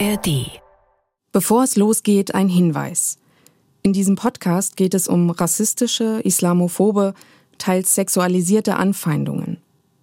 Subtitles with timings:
[0.00, 0.62] ARD.
[1.30, 3.18] Bevor es losgeht, ein Hinweis.
[3.82, 7.12] In diesem Podcast geht es um rassistische, islamophobe,
[7.58, 9.58] teils sexualisierte Anfeindungen.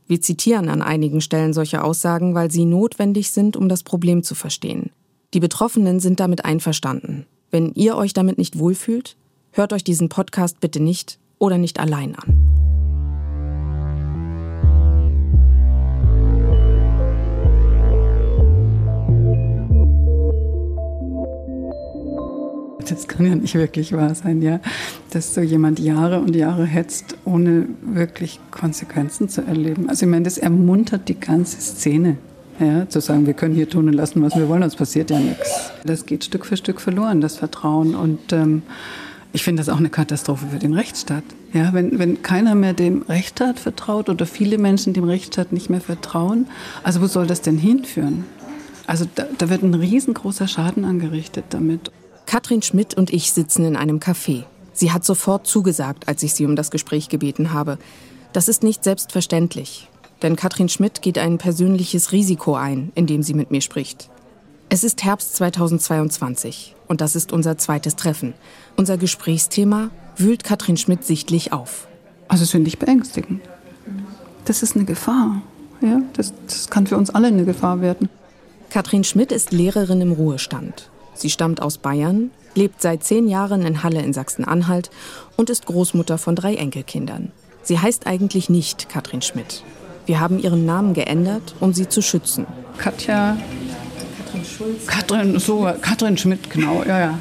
[0.05, 4.35] Wir zitieren an einigen Stellen solche Aussagen, weil sie notwendig sind, um das Problem zu
[4.35, 4.91] verstehen.
[5.33, 7.25] Die Betroffenen sind damit einverstanden.
[7.49, 9.17] Wenn ihr euch damit nicht wohlfühlt,
[9.51, 12.46] hört euch diesen Podcast bitte nicht oder nicht allein an.
[22.89, 24.59] Das kann ja nicht wirklich wahr sein, ja,
[25.11, 29.89] dass so jemand Jahre und Jahre hetzt, ohne wirklich Konsequenzen zu erleben.
[29.89, 32.17] Also ich meine, das ermuntert die ganze Szene.
[32.59, 35.19] Ja, zu sagen, wir können hier tun und lassen, was wir wollen, uns passiert ja
[35.19, 35.71] nichts.
[35.85, 37.93] Das geht Stück für Stück verloren, das Vertrauen.
[37.93, 38.63] Und ähm,
[39.31, 41.23] ich finde das auch eine Katastrophe für den Rechtsstaat.
[41.53, 45.81] Ja, wenn, wenn keiner mehr dem Rechtsstaat vertraut oder viele Menschen dem Rechtsstaat nicht mehr
[45.81, 46.47] vertrauen,
[46.83, 48.25] also wo soll das denn hinführen?
[48.87, 51.91] Also da, da wird ein riesengroßer Schaden angerichtet damit.
[52.27, 54.43] Katrin Schmidt und ich sitzen in einem Café.
[54.73, 57.77] Sie hat sofort zugesagt, als ich sie um das Gespräch gebeten habe.
[58.33, 59.87] Das ist nicht selbstverständlich,
[60.21, 64.09] denn Katrin Schmidt geht ein persönliches Risiko ein, indem sie mit mir spricht.
[64.67, 68.33] Es ist Herbst 2022 und das ist unser zweites Treffen.
[68.75, 71.87] Unser Gesprächsthema wühlt Katrin Schmidt sichtlich auf.
[72.27, 73.39] Also das finde ich beängstigend.
[74.43, 75.41] Das ist eine Gefahr.
[75.79, 78.09] Ja, das, das kann für uns alle eine Gefahr werden.
[78.69, 80.89] Katrin Schmidt ist Lehrerin im Ruhestand.
[81.19, 84.91] Sie stammt aus Bayern, lebt seit zehn Jahren in Halle in Sachsen-Anhalt
[85.35, 87.31] und ist Großmutter von drei Enkelkindern.
[87.63, 89.63] Sie heißt eigentlich nicht Katrin Schmidt.
[90.05, 92.45] Wir haben ihren Namen geändert, um sie zu schützen.
[92.77, 93.35] Katja.
[94.17, 94.87] Katrin Schulz.
[94.87, 97.19] Katrin, so, Katrin Schmidt, genau, ja, ja.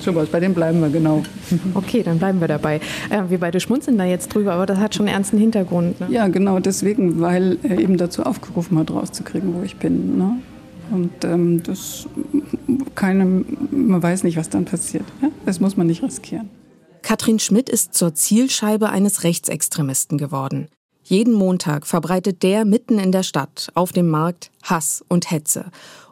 [0.00, 1.22] Super, bei dem bleiben wir, genau.
[1.74, 2.76] Okay, dann bleiben wir dabei.
[3.10, 6.00] Äh, wir beide schmunzeln da jetzt drüber, aber das hat schon einen ernsten Hintergrund.
[6.00, 6.08] Ne?
[6.10, 10.16] Ja, genau, deswegen, weil er eben dazu aufgerufen hat, rauszukriegen, wo ich bin.
[10.16, 10.36] Ne?
[10.90, 12.06] Und ähm, das
[12.94, 15.04] keine, man weiß nicht, was dann passiert.
[15.22, 15.30] Ja?
[15.46, 16.50] Das muss man nicht riskieren.
[17.02, 20.68] Katrin Schmidt ist zur Zielscheibe eines Rechtsextremisten geworden.
[21.02, 25.70] Jeden Montag verbreitet der mitten in der Stadt, auf dem Markt, Hass und Hetze.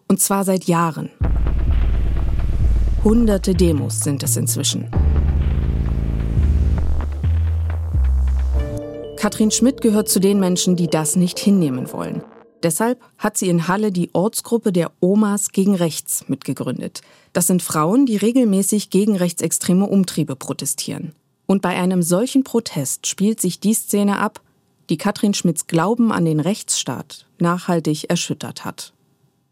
[0.08, 1.10] Und zwar seit Jahren.
[3.04, 4.90] Hunderte Demos sind es inzwischen.
[9.16, 12.22] Katrin Schmidt gehört zu den Menschen, die das nicht hinnehmen wollen.
[12.62, 17.02] Deshalb hat sie in Halle die Ortsgruppe der Omas gegen Rechts mitgegründet.
[17.32, 21.12] Das sind Frauen, die regelmäßig gegen rechtsextreme Umtriebe protestieren.
[21.46, 24.40] Und bei einem solchen Protest spielt sich die Szene ab,
[24.90, 28.92] die Katrin Schmidts Glauben an den Rechtsstaat nachhaltig erschüttert hat.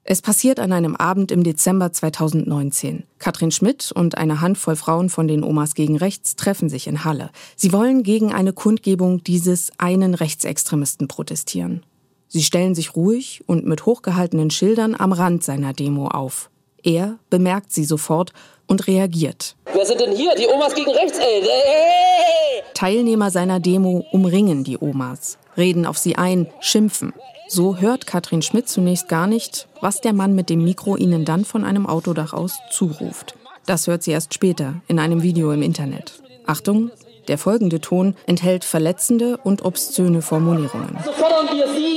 [0.09, 3.05] Es passiert an einem Abend im Dezember 2019.
[3.19, 7.31] Katrin Schmidt und eine Handvoll Frauen von den Omas gegen Rechts treffen sich in Halle.
[7.57, 11.83] Sie wollen gegen eine Kundgebung dieses einen Rechtsextremisten protestieren.
[12.29, 16.51] Sie stellen sich ruhig und mit hochgehaltenen Schildern am Rand seiner Demo auf.
[16.83, 18.33] Er bemerkt sie sofort
[18.67, 19.57] und reagiert.
[19.73, 20.35] Wer sind denn hier?
[20.35, 21.43] Die Omas gegen rechts, ey.
[21.43, 22.63] Hey!
[22.75, 27.13] Teilnehmer seiner Demo umringen die Omas, reden auf sie ein, schimpfen.
[27.49, 31.45] So hört Katrin Schmidt zunächst gar nicht, was der Mann mit dem Mikro ihnen dann
[31.45, 33.35] von einem Autodach aus zuruft.
[33.67, 36.21] Das hört sie erst später in einem Video im Internet.
[36.45, 36.91] Achtung,
[37.29, 40.97] der folgende Ton enthält verletzende und obszöne Formulierungen.
[41.05, 41.96] So fordern wir Sie,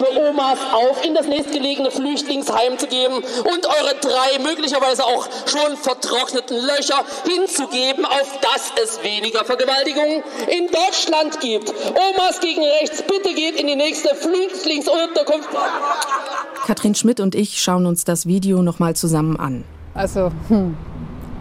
[0.00, 5.76] liebe Omas, auf, in das nächstgelegene Flüchtlingsheim zu geben und eure drei möglicherweise auch schon
[5.76, 11.72] vertrockneten Löcher hinzugeben, auf dass es weniger Vergewaltigungen in Deutschland gibt.
[11.90, 15.48] Omas gegen rechts, bitte geht in die nächste Flüchtlingsunterkunft.
[16.66, 19.64] Katrin Schmidt und ich schauen uns das Video nochmal zusammen an.
[19.94, 20.76] Also, hm,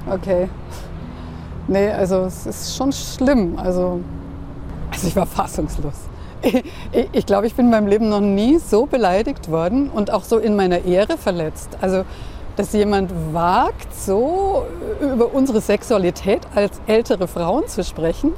[0.10, 0.50] okay.
[1.68, 3.58] Nee, also es ist schon schlimm.
[3.58, 4.02] Also,
[4.92, 6.09] also ich war fassungslos.
[7.12, 10.38] Ich, glaube, ich bin in meinem Leben noch nie so beleidigt worden und auch so
[10.38, 11.78] in meiner Ehre verletzt.
[11.82, 12.06] Also,
[12.56, 14.66] dass jemand wagt, so
[15.02, 18.34] über unsere Sexualität als ältere Frauen zu sprechen,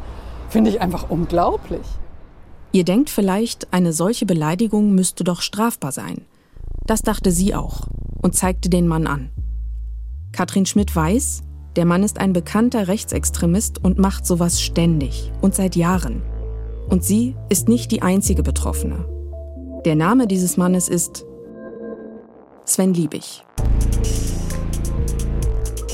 [0.49, 1.81] finde ich einfach unglaublich.
[2.71, 6.25] Ihr denkt vielleicht, eine solche Beleidigung müsste doch strafbar sein.
[6.85, 7.81] Das dachte sie auch
[8.21, 9.29] und zeigte den Mann an.
[10.31, 11.41] Katrin Schmidt weiß,
[11.75, 16.21] der Mann ist ein bekannter Rechtsextremist und macht sowas ständig und seit Jahren.
[16.91, 19.05] Und sie ist nicht die einzige Betroffene.
[19.85, 21.25] Der Name dieses Mannes ist
[22.65, 23.45] Sven Liebig.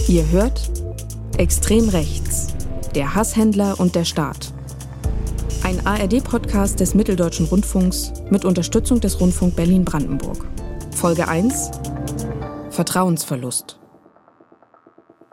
[0.07, 0.71] Ihr hört
[1.37, 2.47] Extrem rechts,
[2.95, 4.51] der Hasshändler und der Staat.
[5.61, 10.47] Ein ARD-Podcast des Mitteldeutschen Rundfunks mit Unterstützung des Rundfunk Berlin-Brandenburg.
[10.95, 11.69] Folge 1
[12.71, 13.77] Vertrauensverlust.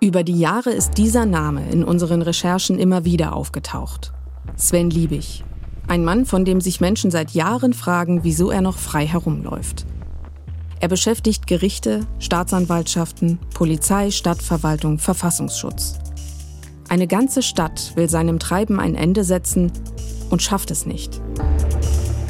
[0.02, 4.12] Über die Jahre ist dieser Name in unseren Recherchen immer wieder aufgetaucht.
[4.56, 5.42] Sven Liebig.
[5.86, 9.86] Ein Mann, von dem sich Menschen seit Jahren fragen, wieso er noch frei herumläuft.
[10.80, 15.98] Er beschäftigt Gerichte, Staatsanwaltschaften, Polizei, Stadtverwaltung, Verfassungsschutz.
[16.88, 19.72] Eine ganze Stadt will seinem Treiben ein Ende setzen
[20.30, 21.20] und schafft es nicht.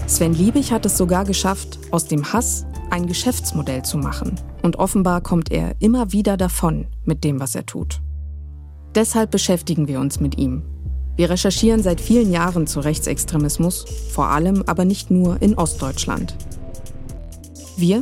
[0.06, 4.39] Sven Liebig hat es sogar geschafft, aus dem Hass ein Geschäftsmodell zu machen.
[4.62, 8.01] Und offenbar kommt er immer wieder davon mit dem, was er tut.
[8.95, 10.62] Deshalb beschäftigen wir uns mit ihm.
[11.16, 16.34] Wir recherchieren seit vielen Jahren zu Rechtsextremismus, vor allem aber nicht nur in Ostdeutschland.
[17.76, 18.00] Wir,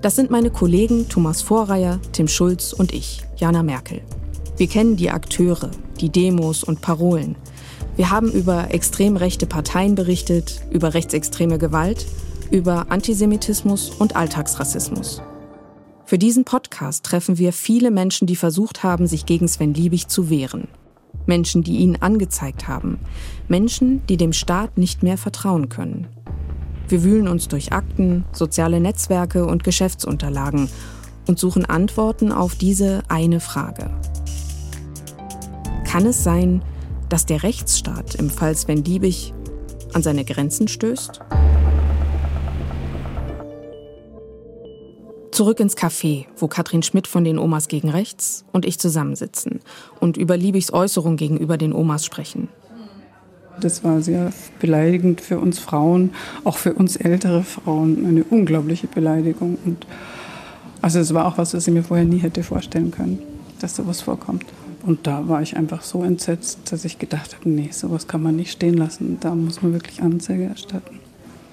[0.00, 4.00] das sind meine Kollegen Thomas Vorreier, Tim Schulz und ich, Jana Merkel.
[4.56, 5.70] Wir kennen die Akteure,
[6.00, 7.34] die Demos und Parolen.
[7.96, 12.06] Wir haben über extrem rechte Parteien berichtet, über rechtsextreme Gewalt,
[12.50, 15.20] über Antisemitismus und Alltagsrassismus.
[16.04, 20.30] Für diesen Podcast treffen wir viele Menschen, die versucht haben, sich gegen Sven Liebig zu
[20.30, 20.68] wehren.
[21.26, 22.98] Menschen, die ihn angezeigt haben.
[23.48, 26.06] Menschen, die dem Staat nicht mehr vertrauen können.
[26.88, 30.68] Wir wühlen uns durch Akten, soziale Netzwerke und Geschäftsunterlagen
[31.26, 33.90] und suchen Antworten auf diese eine Frage.
[35.86, 36.62] Kann es sein,
[37.08, 39.32] dass der Rechtsstaat im Fall Sven Liebig
[39.92, 41.20] an seine Grenzen stößt?
[45.32, 49.60] Zurück ins Café, wo Katrin Schmidt von den Omas gegen rechts und ich zusammensitzen
[49.98, 52.48] und über Liebigs Äußerung gegenüber den Omas sprechen.
[53.58, 54.30] Das war sehr
[54.60, 56.12] beleidigend für uns Frauen,
[56.44, 59.56] auch für uns ältere Frauen, eine unglaubliche Beleidigung.
[59.64, 59.86] Und
[60.82, 63.18] also es war auch was, was ich mir vorher nie hätte vorstellen können,
[63.58, 64.44] dass sowas vorkommt.
[64.84, 68.36] Und da war ich einfach so entsetzt, dass ich gedacht habe, nee, sowas kann man
[68.36, 69.16] nicht stehen lassen.
[69.20, 70.98] Da muss man wirklich Anzeige erstatten.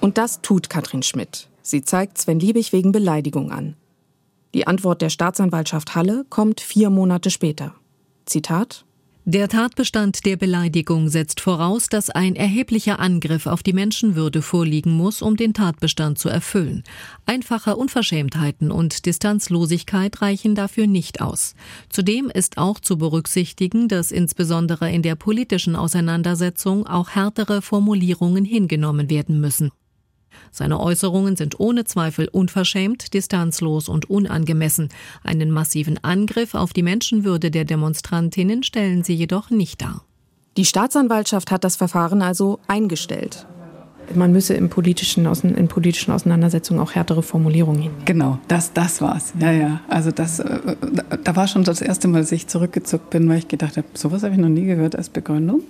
[0.00, 1.49] Und das tut Katrin Schmidt.
[1.62, 3.76] Sie zeigt Sven Liebig wegen Beleidigung an.
[4.54, 7.74] Die Antwort der Staatsanwaltschaft Halle kommt vier Monate später.
[8.26, 8.84] Zitat
[9.26, 15.20] der Tatbestand der Beleidigung setzt voraus, dass ein erheblicher Angriff auf die Menschenwürde vorliegen muss,
[15.20, 16.82] um den Tatbestand zu erfüllen.
[17.26, 21.54] Einfache Unverschämtheiten und Distanzlosigkeit reichen dafür nicht aus.
[21.90, 29.10] Zudem ist auch zu berücksichtigen, dass insbesondere in der politischen Auseinandersetzung auch härtere Formulierungen hingenommen
[29.10, 29.70] werden müssen.
[30.50, 34.88] Seine Äußerungen sind ohne Zweifel unverschämt, distanzlos und unangemessen.
[35.22, 40.04] Einen massiven Angriff auf die Menschenwürde der Demonstrantinnen stellen sie jedoch nicht dar.
[40.56, 43.46] Die Staatsanwaltschaft hat das Verfahren also eingestellt.
[44.14, 47.92] Man müsse im politischen, in politischen Auseinandersetzungen auch härtere Formulierungen hin.
[48.04, 49.32] Genau, das, das war's.
[49.38, 49.80] Ja, ja.
[49.88, 50.58] Also das, äh,
[51.22, 54.24] da war schon das erste Mal, dass ich zurückgezuckt bin, weil ich gedacht habe, sowas
[54.24, 55.62] habe ich noch nie gehört als Begründung.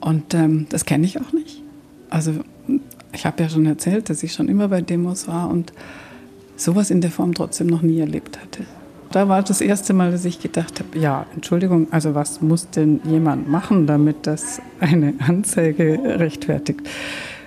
[0.00, 1.62] Und ähm, das kenne ich auch nicht.
[2.10, 2.32] Also
[3.16, 5.72] ich habe ja schon erzählt, dass ich schon immer bei Demos war und
[6.56, 8.64] sowas in der Form trotzdem noch nie erlebt hatte.
[9.10, 13.00] Da war das erste Mal, dass ich gedacht habe, ja, Entschuldigung, also was muss denn
[13.04, 16.80] jemand machen, damit das eine Anzeige rechtfertigt,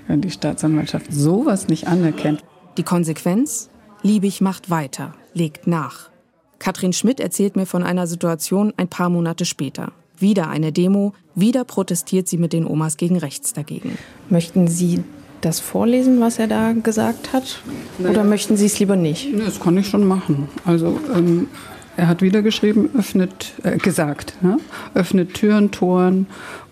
[0.07, 2.43] wenn die Staatsanwaltschaft sowas nicht anerkennt.
[2.77, 3.69] Die Konsequenz?
[4.01, 6.09] Liebig macht weiter, legt nach.
[6.57, 9.91] Katrin Schmidt erzählt mir von einer Situation ein paar Monate später.
[10.17, 13.97] Wieder eine Demo, wieder protestiert sie mit den Omas gegen rechts dagegen.
[14.29, 15.03] Möchten Sie
[15.41, 17.61] das vorlesen, was er da gesagt hat?
[17.97, 18.11] Naja.
[18.11, 19.27] Oder möchten Sie es lieber nicht?
[19.37, 20.49] Das kann ich schon machen.
[20.65, 21.47] Also ähm,
[21.97, 24.57] er hat wieder geschrieben, öffnet, äh, gesagt, ne?
[24.93, 26.27] öffnet Türen, Toren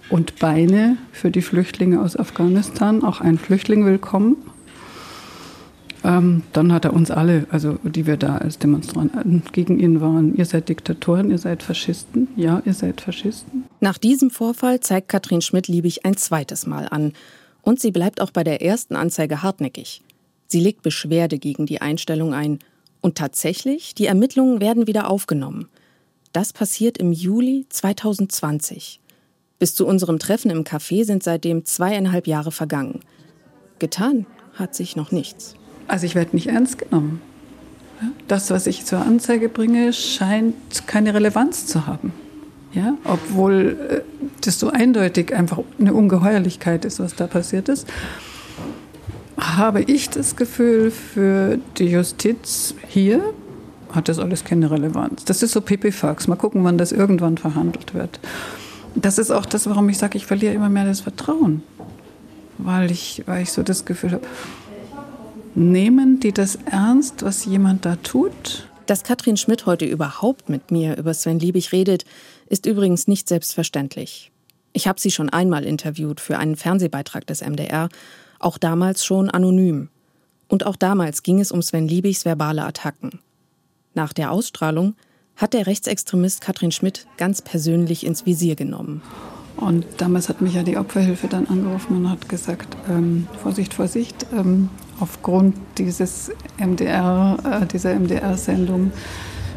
[0.10, 3.04] und Beine für die Flüchtlinge aus Afghanistan.
[3.04, 4.38] Auch ein Flüchtling willkommen.
[6.04, 10.36] Ähm, dann hat er uns alle, also die wir da als Demonstranten gegen ihn waren,
[10.36, 12.30] ihr seid Diktatoren, ihr seid Faschisten.
[12.36, 13.66] Ja, ihr seid Faschisten.
[13.82, 17.14] Nach diesem Vorfall zeigt Katrin Schmidt-Liebig ein zweites Mal an
[17.68, 20.02] und sie bleibt auch bei der ersten Anzeige hartnäckig.
[20.48, 22.60] Sie legt Beschwerde gegen die Einstellung ein.
[23.02, 25.68] Und tatsächlich, die Ermittlungen werden wieder aufgenommen.
[26.32, 29.02] Das passiert im Juli 2020.
[29.60, 33.02] Bis zu unserem Treffen im Café sind seitdem zweieinhalb Jahre vergangen.
[33.80, 35.56] Getan hat sich noch nichts.
[35.90, 37.22] Also ich werde nicht ernst genommen.
[38.30, 42.14] Das, was ich zur Anzeige bringe, scheint keine Relevanz zu haben.
[42.78, 44.02] Ja, obwohl äh,
[44.42, 47.88] das so eindeutig einfach eine Ungeheuerlichkeit ist, was da passiert ist,
[49.36, 53.34] habe ich das Gefühl, für die Justiz hier
[53.92, 55.26] hat das alles keine Relevanz.
[55.26, 56.28] Das ist so Pipifax.
[56.28, 58.20] Mal gucken, wann das irgendwann verhandelt wird.
[58.94, 61.64] Das ist auch das, warum ich sage, ich verliere immer mehr das Vertrauen.
[62.60, 64.28] Weil ich, weil ich so das Gefühl habe,
[65.56, 68.68] nehmen die das ernst, was jemand da tut?
[68.86, 72.06] Dass Katrin Schmidt heute überhaupt mit mir über Sven Liebig redet,
[72.50, 74.32] ist übrigens nicht selbstverständlich.
[74.74, 77.90] Ich habe sie schon einmal interviewt für einen Fernsehbeitrag des MDR,
[78.40, 79.90] auch damals schon anonym.
[80.48, 83.20] Und auch damals ging es um Sven Liebigs verbale Attacken.
[83.94, 84.96] Nach der Ausstrahlung
[85.36, 89.02] hat der Rechtsextremist Katrin Schmidt ganz persönlich ins Visier genommen.
[89.56, 94.28] Und damals hat mich ja die Opferhilfe dann angerufen und hat gesagt, ähm, Vorsicht, Vorsicht,
[94.32, 98.92] ähm, aufgrund dieses MDR, äh, dieser MDR-Sendung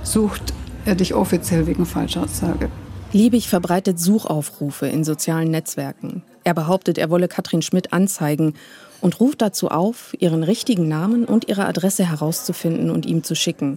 [0.02, 0.54] sucht
[0.94, 2.70] dich offiziell wegen Falschaussage.
[3.12, 6.23] Liebig verbreitet Suchaufrufe in sozialen Netzwerken.
[6.44, 8.54] Er behauptet, er wolle Katrin Schmidt anzeigen
[9.00, 13.76] und ruft dazu auf, ihren richtigen Namen und ihre Adresse herauszufinden und ihm zu schicken.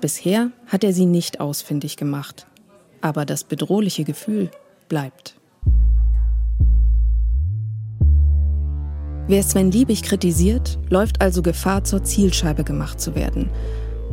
[0.00, 2.46] Bisher hat er sie nicht ausfindig gemacht.
[3.00, 4.50] Aber das bedrohliche Gefühl
[4.88, 5.36] bleibt.
[9.26, 13.48] Wer Sven Liebig kritisiert, läuft also Gefahr, zur Zielscheibe gemacht zu werden.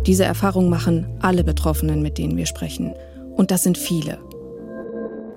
[0.07, 2.93] Diese Erfahrung machen alle Betroffenen, mit denen wir sprechen.
[3.35, 4.19] Und das sind viele.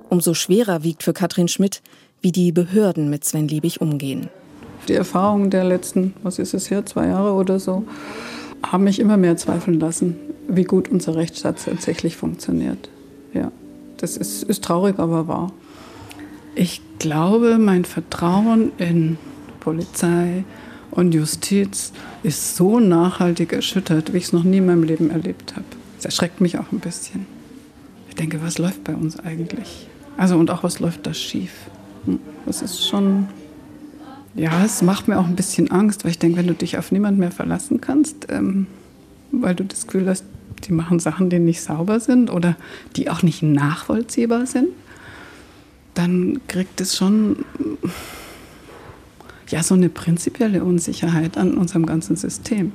[0.09, 1.83] Umso schwerer wiegt für Katrin Schmidt,
[2.21, 4.29] wie die Behörden mit Sven Liebig umgehen.
[4.87, 7.85] Die Erfahrungen der letzten, was ist es hier, zwei Jahre oder so,
[8.65, 12.91] haben mich immer mehr zweifeln lassen, wie gut unser Rechtsstaat tatsächlich funktioniert.
[13.35, 13.51] Ja,
[13.97, 15.53] das ist, ist traurig, aber wahr.
[16.55, 19.19] Ich glaube, mein Vertrauen in
[19.59, 20.45] Polizei
[20.91, 21.93] und Justiz
[22.23, 25.65] ist so nachhaltig erschüttert, wie ich es noch nie in meinem Leben erlebt habe.
[25.97, 27.27] Das erschreckt mich auch ein bisschen.
[28.09, 29.87] Ich denke, was läuft bei uns eigentlich?
[30.17, 31.53] Also und auch was läuft da schief?
[32.05, 33.29] Hm, das ist schon,
[34.35, 36.93] ja, es macht mir auch ein bisschen Angst, weil ich denke, wenn du dich auf
[36.93, 38.67] niemanden mehr verlassen kannst, ähm,
[39.31, 40.25] weil du das Gefühl hast,
[40.65, 42.57] die machen Sachen, die nicht sauber sind oder
[42.97, 44.69] die auch nicht nachvollziehbar sind,
[45.95, 47.45] dann kriegt es schon
[49.51, 52.73] ja so eine prinzipielle Unsicherheit an unserem ganzen System.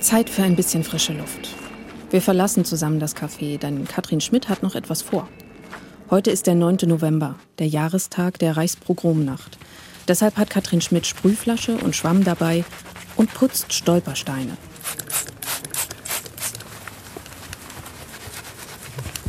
[0.00, 1.54] Zeit für ein bisschen frische Luft.
[2.10, 5.28] Wir verlassen zusammen das Café, denn Katrin Schmidt hat noch etwas vor.
[6.08, 6.78] Heute ist der 9.
[6.86, 9.58] November, der Jahrestag der Reichspogromnacht.
[10.06, 12.64] Deshalb hat Katrin Schmidt Sprühflasche und Schwamm dabei
[13.16, 14.56] und putzt Stolpersteine.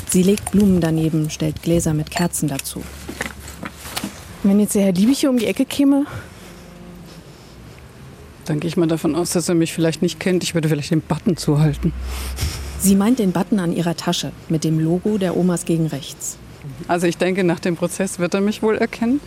[0.10, 2.84] Sie legt Blumen daneben, stellt Gläser mit Kerzen dazu.
[4.48, 6.06] Wenn jetzt der Herr Liebig hier um die Ecke käme?
[8.46, 10.42] Dann gehe ich mal davon aus, dass er mich vielleicht nicht kennt.
[10.42, 11.92] Ich würde vielleicht den Button zuhalten.
[12.80, 16.38] Sie meint den Button an ihrer Tasche mit dem Logo der Omas gegen rechts.
[16.88, 19.20] Also ich denke, nach dem Prozess wird er mich wohl erkennen.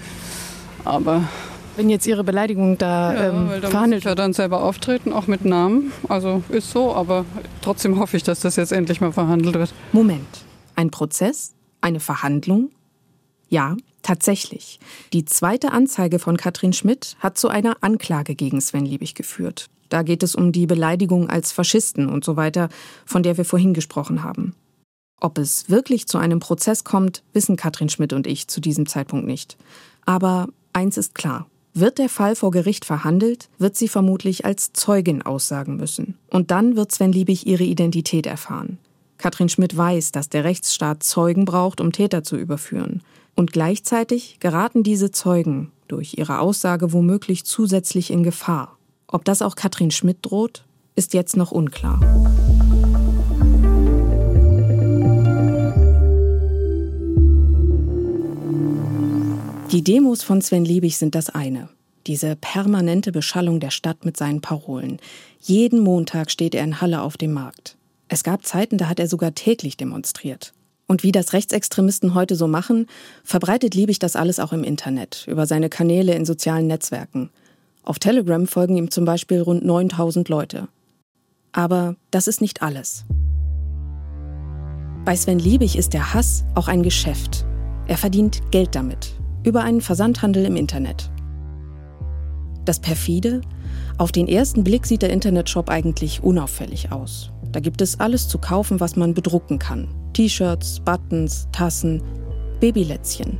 [0.87, 1.29] Aber
[1.77, 5.13] wenn jetzt Ihre Beleidigung da ja, ähm, weil da verhandelt ich ja dann selber auftreten,
[5.13, 5.93] auch mit Namen.
[6.09, 7.27] Also ist so, aber
[7.61, 9.75] trotzdem hoffe ich, dass das jetzt endlich mal verhandelt wird.
[9.93, 10.47] Moment,
[10.77, 11.53] ein Prozess?
[11.83, 12.71] Eine Verhandlung?
[13.51, 14.81] Ja, tatsächlich.
[15.13, 19.69] Die zweite Anzeige von Katrin Schmidt hat zu einer Anklage gegen Sven Liebig geführt.
[19.89, 22.69] Da geht es um die Beleidigung als Faschisten und so weiter,
[23.05, 24.55] von der wir vorhin gesprochen haben.
[25.21, 29.27] Ob es wirklich zu einem Prozess kommt, wissen Katrin Schmidt und ich zu diesem Zeitpunkt
[29.27, 29.59] nicht.
[30.07, 31.47] Aber eins ist klar.
[31.73, 36.17] Wird der Fall vor Gericht verhandelt, wird sie vermutlich als Zeugin aussagen müssen.
[36.29, 38.79] Und dann wird Sven Liebig ihre Identität erfahren.
[39.19, 43.03] Katrin Schmidt weiß, dass der Rechtsstaat Zeugen braucht, um Täter zu überführen.
[43.41, 48.77] Und gleichzeitig geraten diese Zeugen durch ihre Aussage womöglich zusätzlich in Gefahr.
[49.07, 52.01] Ob das auch Katrin Schmidt droht, ist jetzt noch unklar.
[59.73, 61.71] Die Demos von Sven Liebig sind das eine.
[62.07, 64.99] Diese permanente Beschallung der Stadt mit seinen Parolen.
[65.41, 67.79] Jeden Montag steht er in Halle auf dem Markt.
[68.09, 70.53] Es gab Zeiten, da hat er sogar täglich demonstriert.
[70.91, 72.89] Und wie das Rechtsextremisten heute so machen,
[73.23, 77.31] verbreitet Liebig das alles auch im Internet, über seine Kanäle in sozialen Netzwerken.
[77.85, 80.67] Auf Telegram folgen ihm zum Beispiel rund 9000 Leute.
[81.53, 83.05] Aber das ist nicht alles.
[85.05, 87.47] Bei Sven Liebig ist der Hass auch ein Geschäft.
[87.87, 91.09] Er verdient Geld damit, über einen Versandhandel im Internet.
[92.65, 93.43] Das perfide?
[93.97, 97.31] Auf den ersten Blick sieht der Internetshop eigentlich unauffällig aus.
[97.53, 99.87] Da gibt es alles zu kaufen, was man bedrucken kann.
[100.13, 102.03] T-Shirts, Buttons, Tassen,
[102.61, 103.39] Babylätzchen.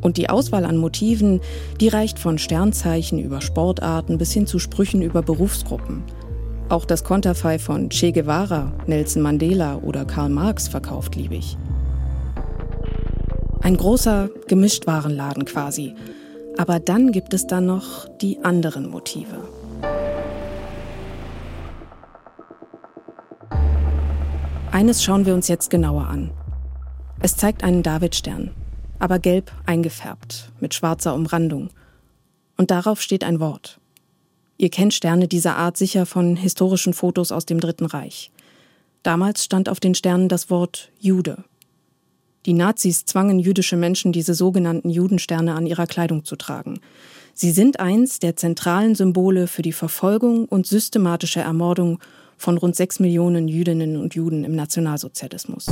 [0.00, 1.40] Und die Auswahl an Motiven,
[1.80, 6.02] die reicht von Sternzeichen über Sportarten bis hin zu Sprüchen über Berufsgruppen.
[6.68, 11.56] Auch das Konterfei von Che Guevara, Nelson Mandela oder Karl Marx verkauft liebig.
[13.60, 15.94] Ein großer Gemischtwarenladen quasi.
[16.58, 19.61] Aber dann gibt es dann noch die anderen Motive.
[24.72, 26.30] Eines schauen wir uns jetzt genauer an.
[27.20, 28.52] Es zeigt einen Davidstern,
[28.98, 31.68] aber gelb eingefärbt, mit schwarzer Umrandung.
[32.56, 33.78] Und darauf steht ein Wort.
[34.56, 38.30] Ihr kennt Sterne dieser Art sicher von historischen Fotos aus dem Dritten Reich.
[39.02, 41.44] Damals stand auf den Sternen das Wort Jude.
[42.46, 46.80] Die Nazis zwangen jüdische Menschen, diese sogenannten Judensterne an ihrer Kleidung zu tragen.
[47.34, 51.98] Sie sind eins der zentralen Symbole für die Verfolgung und systematische Ermordung
[52.42, 55.66] von rund sechs Millionen Jüdinnen und Juden im Nationalsozialismus.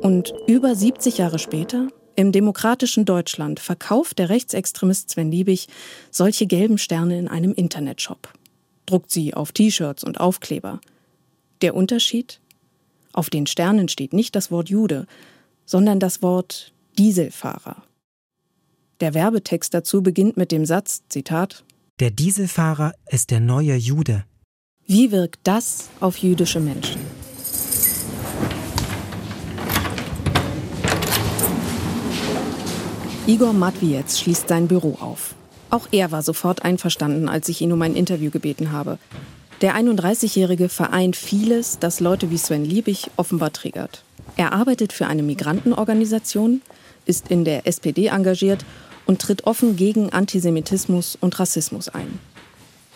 [0.00, 5.66] Und über 70 Jahre später Im demokratischen Deutschland verkauft der Rechtsextremist Sven Liebig
[6.12, 8.32] solche gelben Sterne in einem Internetshop.
[8.86, 10.80] Druckt sie auf T-Shirts und Aufkleber.
[11.60, 12.40] Der Unterschied?
[13.12, 15.06] Auf den Sternen steht nicht das Wort Jude,
[15.66, 17.82] sondern das Wort Dieselfahrer.
[19.00, 21.64] Der Werbetext dazu beginnt mit dem Satz, Zitat,
[22.00, 24.24] Der Dieselfahrer ist der neue Jude.
[24.84, 27.00] Wie wirkt das auf jüdische Menschen?
[33.28, 35.36] Igor Matwiez schließt sein Büro auf.
[35.70, 38.98] Auch er war sofort einverstanden, als ich ihn um ein Interview gebeten habe.
[39.60, 44.02] Der 31-Jährige vereint vieles, das Leute wie Sven Liebig offenbar triggert.
[44.36, 46.60] Er arbeitet für eine Migrantenorganisation,
[47.06, 48.64] ist in der SPD engagiert
[49.06, 52.18] und tritt offen gegen Antisemitismus und Rassismus ein.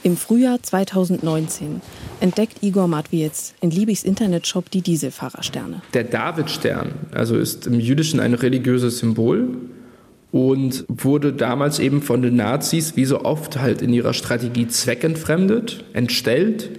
[0.05, 1.81] Im Frühjahr 2019
[2.21, 5.83] entdeckt Igor Matwiez in Liebigs Internetshop die Dieselfahrersterne.
[5.93, 9.57] Der Davidstern also ist im Jüdischen ein religiöses Symbol
[10.31, 15.85] und wurde damals eben von den Nazis wie so oft halt in ihrer Strategie zweckentfremdet,
[15.95, 16.71] entstellt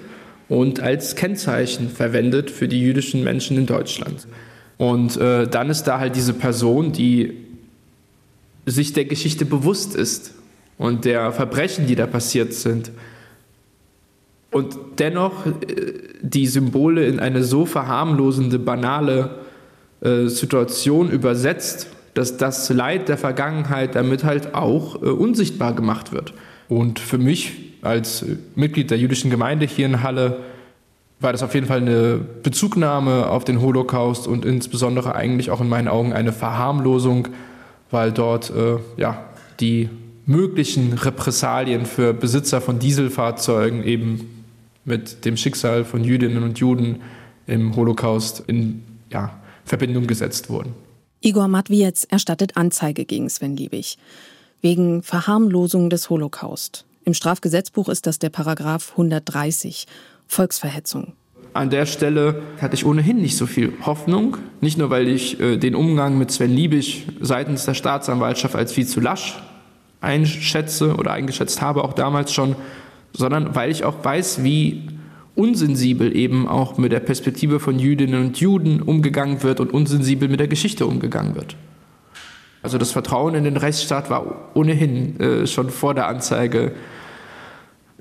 [0.48, 4.28] und als Kennzeichen verwendet für die jüdischen Menschen in Deutschland.
[4.78, 7.49] Und äh, dann ist da halt diese Person, die
[8.66, 10.34] sich der Geschichte bewusst ist
[10.78, 12.92] und der Verbrechen, die da passiert sind.
[14.52, 15.52] Und dennoch äh,
[16.22, 19.40] die Symbole in eine so verharmlosende, banale
[20.02, 26.34] äh, Situation übersetzt dass das Leid der Vergangenheit damit halt auch äh, unsichtbar gemacht wird.
[26.68, 28.26] Und für mich als
[28.56, 30.38] Mitglied der jüdischen Gemeinde hier in Halle
[31.22, 35.70] war das auf jeden Fall eine Bezugnahme auf den Holocaust und insbesondere eigentlich auch in
[35.70, 37.30] meinen Augen eine Verharmlosung,
[37.92, 39.30] weil dort äh, ja,
[39.60, 39.90] die
[40.26, 44.46] möglichen Repressalien für Besitzer von Dieselfahrzeugen eben
[44.86, 47.02] mit dem Schicksal von Jüdinnen und Juden
[47.48, 50.74] im Holocaust in ja, Verbindung gesetzt wurden.
[51.22, 53.98] Igor Matwiez erstattet Anzeige gegen Sven Liebig
[54.62, 56.86] wegen Verharmlosung des Holocaust.
[57.06, 59.88] Im Strafgesetzbuch ist das der Paragraph 130
[60.28, 61.14] Volksverhetzung.
[61.54, 65.58] An der Stelle hatte ich ohnehin nicht so viel Hoffnung, nicht nur weil ich äh,
[65.58, 69.42] den Umgang mit Sven Liebig seitens der Staatsanwaltschaft als viel zu lasch
[70.02, 72.56] einschätze oder eingeschätzt habe, auch damals schon,
[73.14, 74.88] sondern weil ich auch weiß, wie
[75.36, 80.40] unsensibel eben auch mit der Perspektive von Jüdinnen und Juden umgegangen wird und unsensibel mit
[80.40, 81.56] der Geschichte umgegangen wird.
[82.62, 86.74] Also das Vertrauen in den Rechtsstaat war ohnehin äh, schon vor der Anzeige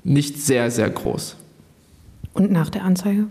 [0.03, 1.37] nicht sehr, sehr groß.
[2.33, 3.27] Und nach der Anzeige?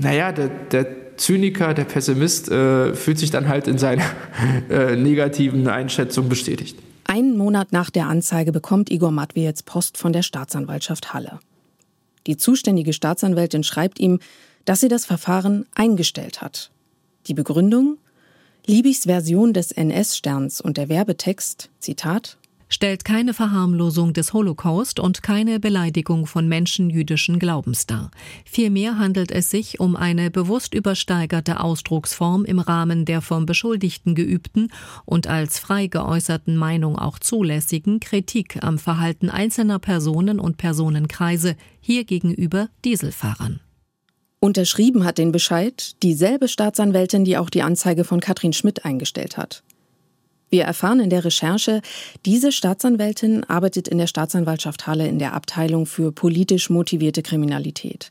[0.00, 4.04] Naja, der, der Zyniker, der Pessimist äh, fühlt sich dann halt in seiner
[4.70, 6.78] äh, negativen Einschätzung bestätigt.
[7.04, 11.40] Einen Monat nach der Anzeige bekommt Igor Matwiez Post von der Staatsanwaltschaft Halle.
[12.26, 14.20] Die zuständige Staatsanwältin schreibt ihm,
[14.64, 16.70] dass sie das Verfahren eingestellt hat.
[17.26, 17.98] Die Begründung?
[18.66, 22.38] Liebigs Version des NS-Sterns und der Werbetext, Zitat,
[22.70, 28.10] stellt keine Verharmlosung des Holocaust und keine Beleidigung von Menschen jüdischen Glaubens dar.
[28.46, 34.68] Vielmehr handelt es sich um eine bewusst übersteigerte Ausdrucksform im Rahmen der vom Beschuldigten geübten
[35.04, 42.04] und als frei geäußerten Meinung auch zulässigen Kritik am Verhalten einzelner Personen und Personenkreise, hier
[42.04, 43.60] gegenüber Dieselfahrern.
[44.42, 49.62] Unterschrieben hat den Bescheid dieselbe Staatsanwältin, die auch die Anzeige von Katrin Schmidt eingestellt hat.
[50.50, 51.80] Wir erfahren in der Recherche,
[52.26, 58.10] diese Staatsanwältin arbeitet in der Staatsanwaltschaft Halle in der Abteilung für politisch motivierte Kriminalität.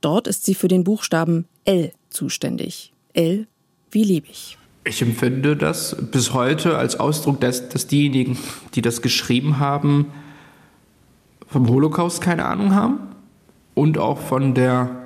[0.00, 2.92] Dort ist sie für den Buchstaben L zuständig.
[3.14, 3.46] L
[3.90, 4.58] wie liebig.
[4.84, 8.38] Ich empfinde das bis heute als Ausdruck des, dass diejenigen,
[8.74, 10.12] die das geschrieben haben,
[11.46, 12.98] vom Holocaust keine Ahnung haben
[13.74, 15.01] und auch von der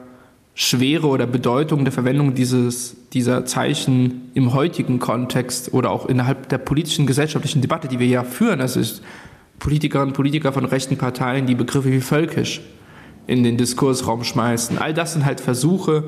[0.59, 6.57] Schwere oder Bedeutung der Verwendung dieses, dieser Zeichen im heutigen Kontext oder auch innerhalb der
[6.57, 8.59] politischen, gesellschaftlichen Debatte, die wir ja führen.
[8.59, 9.03] Das ist
[9.59, 12.63] Politikerinnen und Politiker von rechten Parteien, die Begriffe wie völkisch
[13.27, 14.79] in den Diskursraum schmeißen.
[14.79, 16.05] All das sind halt Versuche,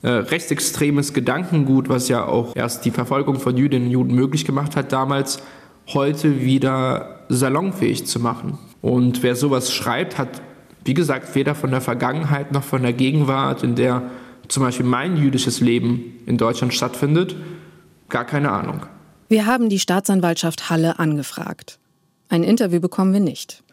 [0.00, 4.74] äh, rechtsextremes Gedankengut, was ja auch erst die Verfolgung von Jüdinnen und Juden möglich gemacht
[4.74, 5.42] hat damals,
[5.88, 8.58] heute wieder salonfähig zu machen.
[8.80, 10.40] Und wer sowas schreibt, hat
[10.86, 14.10] wie gesagt, weder von der Vergangenheit noch von der Gegenwart, in der
[14.48, 17.34] zum Beispiel mein jüdisches Leben in Deutschland stattfindet,
[18.08, 18.86] gar keine Ahnung.
[19.28, 21.80] Wir haben die Staatsanwaltschaft Halle angefragt.
[22.28, 23.64] Ein Interview bekommen wir nicht.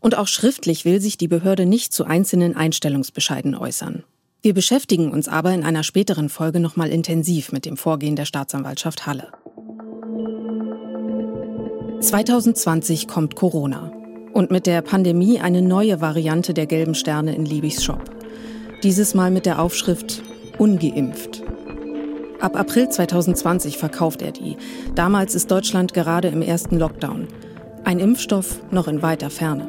[0.00, 4.04] Und auch schriftlich will sich die Behörde nicht zu einzelnen Einstellungsbescheiden äußern.
[4.42, 9.06] Wir beschäftigen uns aber in einer späteren Folge nochmal intensiv mit dem Vorgehen der Staatsanwaltschaft
[9.06, 9.28] Halle.
[12.00, 13.92] 2020 kommt Corona.
[14.32, 18.02] Und mit der Pandemie eine neue Variante der gelben Sterne in Liebigs Shop.
[18.82, 20.22] Dieses Mal mit der Aufschrift
[20.58, 21.42] Ungeimpft.
[22.40, 24.56] Ab April 2020 verkauft er die.
[24.94, 27.28] Damals ist Deutschland gerade im ersten Lockdown.
[27.84, 29.68] Ein Impfstoff noch in weiter Ferne.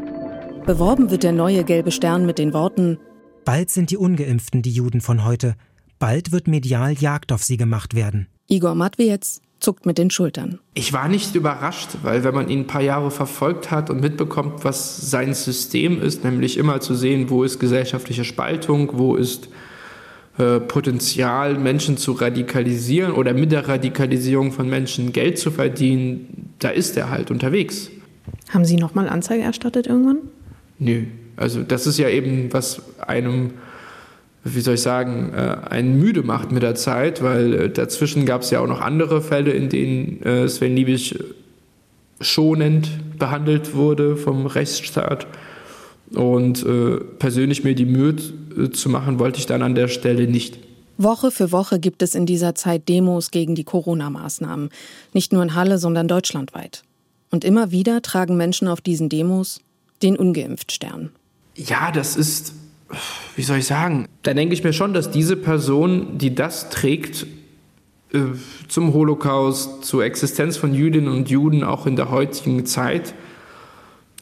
[0.66, 2.98] Beworben wird der neue gelbe Stern mit den Worten
[3.44, 5.56] Bald sind die ungeimpften die Juden von heute.
[5.98, 8.28] Bald wird medial Jagd auf sie gemacht werden.
[8.48, 10.60] Igor Matwiez zuckt mit den Schultern.
[10.74, 14.64] Ich war nicht überrascht, weil wenn man ihn ein paar Jahre verfolgt hat und mitbekommt,
[14.66, 19.50] was sein System ist, nämlich immer zu sehen, wo ist gesellschaftliche Spaltung, wo ist
[20.38, 26.70] äh, Potenzial, Menschen zu radikalisieren oder mit der Radikalisierung von Menschen Geld zu verdienen, da
[26.70, 27.92] ist er halt unterwegs.
[28.50, 30.18] Haben Sie nochmal Anzeige erstattet irgendwann?
[30.80, 31.04] Nö.
[31.38, 33.52] Also das ist ja eben, was einem,
[34.44, 38.42] wie soll ich sagen, äh, einen müde macht mit der Zeit, weil äh, dazwischen gab
[38.42, 41.16] es ja auch noch andere Fälle, in denen äh, Sven Liebisch
[42.20, 45.28] schonend behandelt wurde vom Rechtsstaat.
[46.12, 48.16] Und äh, persönlich mir die Mühe
[48.58, 50.60] äh, zu machen, wollte ich dann an der Stelle nicht.
[50.98, 54.70] Woche für Woche gibt es in dieser Zeit Demos gegen die Corona-Maßnahmen.
[55.14, 56.84] Nicht nur in Halle, sondern deutschlandweit.
[57.32, 59.62] Und immer wieder tragen Menschen auf diesen Demos
[60.04, 61.12] den Ungeimpft-Stern.
[61.56, 62.54] Ja, das ist,
[63.36, 67.26] wie soll ich sagen, da denke ich mir schon, dass diese Person, die das trägt,
[68.14, 68.20] äh,
[68.68, 73.14] zum Holocaust, zur Existenz von Jüdinnen und Juden auch in der heutigen Zeit,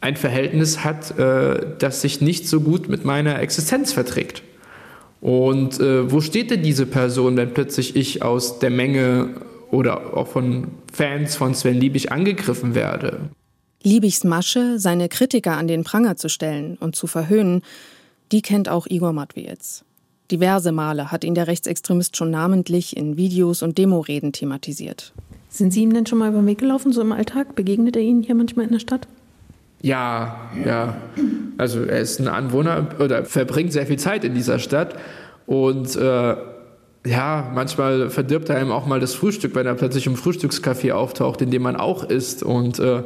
[0.02, 4.44] ein Verhältnis hat, äh, das sich nicht so gut mit meiner Existenz verträgt.
[5.22, 9.36] Und äh, wo steht denn diese Person, wenn plötzlich ich aus der Menge
[9.72, 13.30] oder auch von Fans von Sven Liebig angegriffen werde?
[13.84, 17.62] Liebigs Masche, seine Kritiker an den Pranger zu stellen und zu verhöhnen,
[18.32, 19.84] die kennt auch Igor Matwiez.
[20.32, 25.14] Diverse Male hat ihn der Rechtsextremist schon namentlich in Videos und Demoreden thematisiert.
[25.50, 27.56] Sind Sie ihm denn schon mal über den Weg gelaufen, so im Alltag?
[27.56, 29.08] Begegnet er Ihnen hier manchmal in der Stadt?
[29.82, 30.98] Ja, ja.
[31.58, 34.96] Also er ist ein Anwohner oder verbringt sehr viel Zeit in dieser Stadt
[35.48, 36.36] und äh,
[37.06, 41.42] ja, manchmal verdirbt er einem auch mal das Frühstück, wenn er plötzlich im Frühstückscafé auftaucht,
[41.42, 43.04] in dem man auch isst und äh,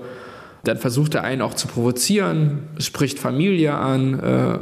[0.64, 4.20] dann versucht er einen auch zu provozieren, spricht Familie an.
[4.20, 4.60] Äh,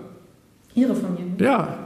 [0.75, 1.33] Ihre Familie?
[1.39, 1.77] Ja.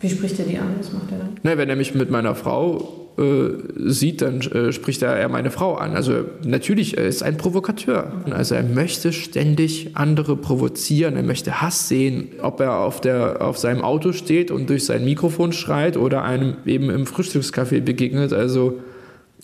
[0.00, 0.74] Wie spricht er die an?
[0.78, 1.28] Was macht er dann?
[1.42, 5.50] Na, wenn er mich mit meiner Frau äh, sieht, dann äh, spricht er eher meine
[5.50, 5.96] Frau an.
[5.96, 8.12] Also natürlich, er ist ein Provokateur.
[8.30, 13.56] Also er möchte ständig andere provozieren, er möchte Hass sehen, ob er auf, der, auf
[13.56, 18.34] seinem Auto steht und durch sein Mikrofon schreit oder einem eben im Frühstückscafé begegnet.
[18.34, 18.80] Also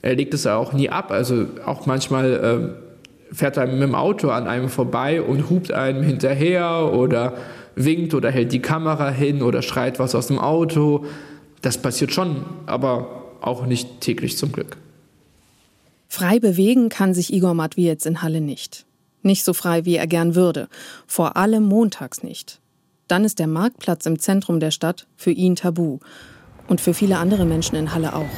[0.03, 1.11] er legt es ja auch nie ab.
[1.11, 2.75] Also auch manchmal
[3.31, 7.35] äh, fährt er mit dem Auto an einem vorbei und hupt einem hinterher oder
[7.75, 11.05] winkt oder hält die Kamera hin oder schreit was aus dem Auto.
[11.61, 14.77] Das passiert schon, aber auch nicht täglich zum Glück.
[16.09, 18.85] Frei bewegen kann sich Igor Matwiez in Halle nicht.
[19.23, 20.69] Nicht so frei, wie er gern würde.
[21.07, 22.61] Vor allem montags nicht.
[23.09, 26.01] Dann ist der Marktplatz im Zentrum der Stadt für ihn tabu.
[26.69, 28.29] Und für viele andere Menschen in Halle auch.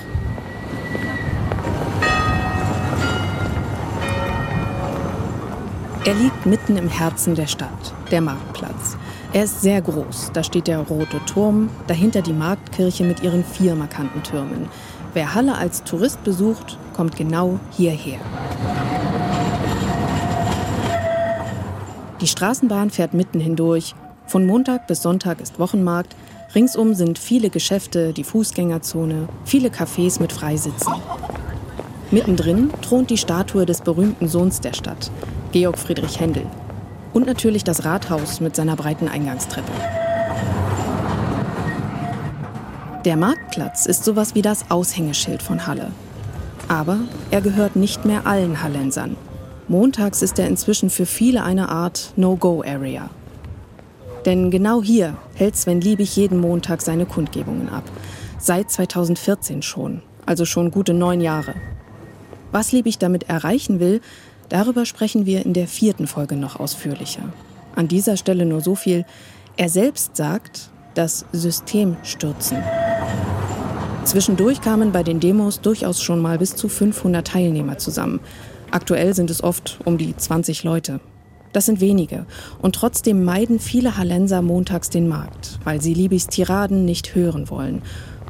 [6.06, 8.98] Er liegt mitten im Herzen der Stadt, der Marktplatz.
[9.34, 10.30] Er ist sehr groß.
[10.32, 14.68] Da steht der rote Turm, dahinter die Marktkirche mit ihren vier markanten Türmen.
[15.12, 18.20] Wer Halle als Tourist besucht, kommt genau hierher.
[22.20, 23.96] Die Straßenbahn fährt mitten hindurch.
[24.28, 26.14] Von Montag bis Sonntag ist Wochenmarkt.
[26.54, 30.94] Ringsum sind viele Geschäfte, die Fußgängerzone, viele Cafés mit Freisitzen.
[32.12, 35.10] Mittendrin thront die Statue des berühmten Sohns der Stadt,
[35.50, 36.46] Georg Friedrich Händel.
[37.14, 39.70] Und natürlich das Rathaus mit seiner breiten Eingangstreppe.
[43.04, 45.92] Der Marktplatz ist sowas wie das Aushängeschild von Halle.
[46.68, 46.98] Aber
[47.30, 49.16] er gehört nicht mehr allen Hallensern.
[49.68, 53.08] Montags ist er inzwischen für viele eine Art No-Go-Area.
[54.26, 57.84] Denn genau hier hält Sven Liebig jeden Montag seine Kundgebungen ab.
[58.38, 61.54] Seit 2014 schon, also schon gute neun Jahre.
[62.50, 64.00] Was Liebig damit erreichen will,
[64.48, 67.22] darüber sprechen wir in der vierten Folge noch ausführlicher.
[67.74, 69.04] An dieser Stelle nur so viel.
[69.56, 72.58] Er selbst sagt, das System stürzen.
[74.04, 78.20] Zwischendurch kamen bei den Demos durchaus schon mal bis zu 500 Teilnehmer zusammen.
[78.70, 81.00] Aktuell sind es oft um die 20 Leute.
[81.52, 82.26] Das sind wenige.
[82.60, 87.82] Und trotzdem meiden viele Hallenser montags den Markt, weil sie Libys Tiraden nicht hören wollen.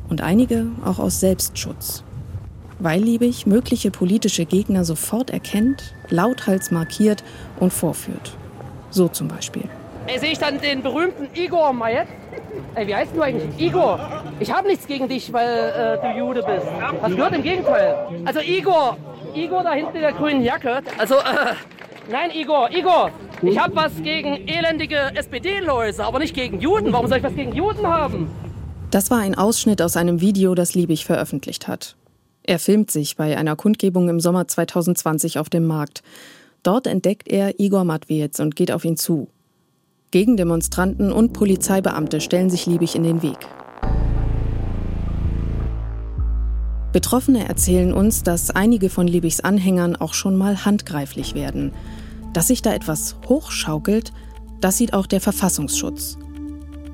[0.08, 2.03] Und einige auch aus Selbstschutz.
[2.84, 7.24] Weil Liebig mögliche politische Gegner sofort erkennt, lauthals markiert
[7.58, 8.36] und vorführt.
[8.90, 9.62] So zum Beispiel.
[10.06, 12.08] Ey, sehe ich dann den berühmten Igor Majet?
[12.74, 13.58] Ey, wie heißt du eigentlich?
[13.58, 13.98] Igor,
[14.38, 16.66] ich habe nichts gegen dich, weil äh, du Jude bist.
[17.00, 17.96] Was gehört im Gegenteil?
[18.26, 18.98] Also Igor,
[19.34, 20.82] Igor da hinten in der grünen Jacke.
[20.98, 21.54] Also, äh,
[22.10, 26.92] nein, Igor, Igor, ich habe was gegen elendige SPD-Läuse, aber nicht gegen Juden.
[26.92, 28.30] Warum soll ich was gegen Juden haben?
[28.90, 31.96] Das war ein Ausschnitt aus einem Video, das Liebig veröffentlicht hat.
[32.46, 36.02] Er filmt sich bei einer Kundgebung im Sommer 2020 auf dem Markt.
[36.62, 39.28] Dort entdeckt er Igor Matwiez und geht auf ihn zu.
[40.10, 43.38] Gegendemonstranten und Polizeibeamte stellen sich liebig in den Weg.
[46.92, 51.72] Betroffene erzählen uns, dass einige von Liebigs Anhängern auch schon mal handgreiflich werden.
[52.34, 54.12] Dass sich da etwas hochschaukelt,
[54.60, 56.18] das sieht auch der Verfassungsschutz.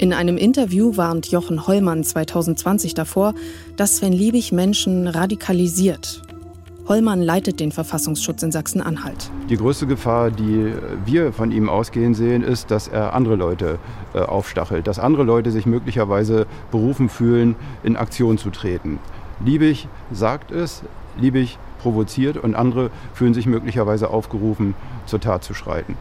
[0.00, 3.34] In einem Interview warnt Jochen Hollmann 2020 davor,
[3.76, 6.22] dass Sven Liebig Menschen radikalisiert.
[6.88, 9.30] Hollmann leitet den Verfassungsschutz in Sachsen-Anhalt.
[9.50, 10.72] Die größte Gefahr, die
[11.04, 13.78] wir von ihm ausgehen sehen, ist, dass er andere Leute
[14.14, 19.00] äh, aufstachelt, dass andere Leute sich möglicherweise berufen fühlen, in Aktion zu treten.
[19.44, 20.80] Liebig sagt es,
[21.18, 25.94] Liebig provoziert und andere fühlen sich möglicherweise aufgerufen, zur Tat zu schreiten.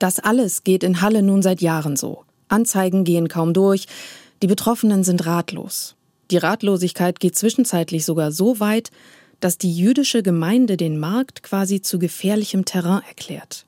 [0.00, 2.25] Das alles geht in Halle nun seit Jahren so.
[2.48, 3.86] Anzeigen gehen kaum durch,
[4.42, 5.96] die Betroffenen sind ratlos.
[6.30, 8.90] Die Ratlosigkeit geht zwischenzeitlich sogar so weit,
[9.40, 13.66] dass die jüdische Gemeinde den Markt quasi zu gefährlichem Terrain erklärt.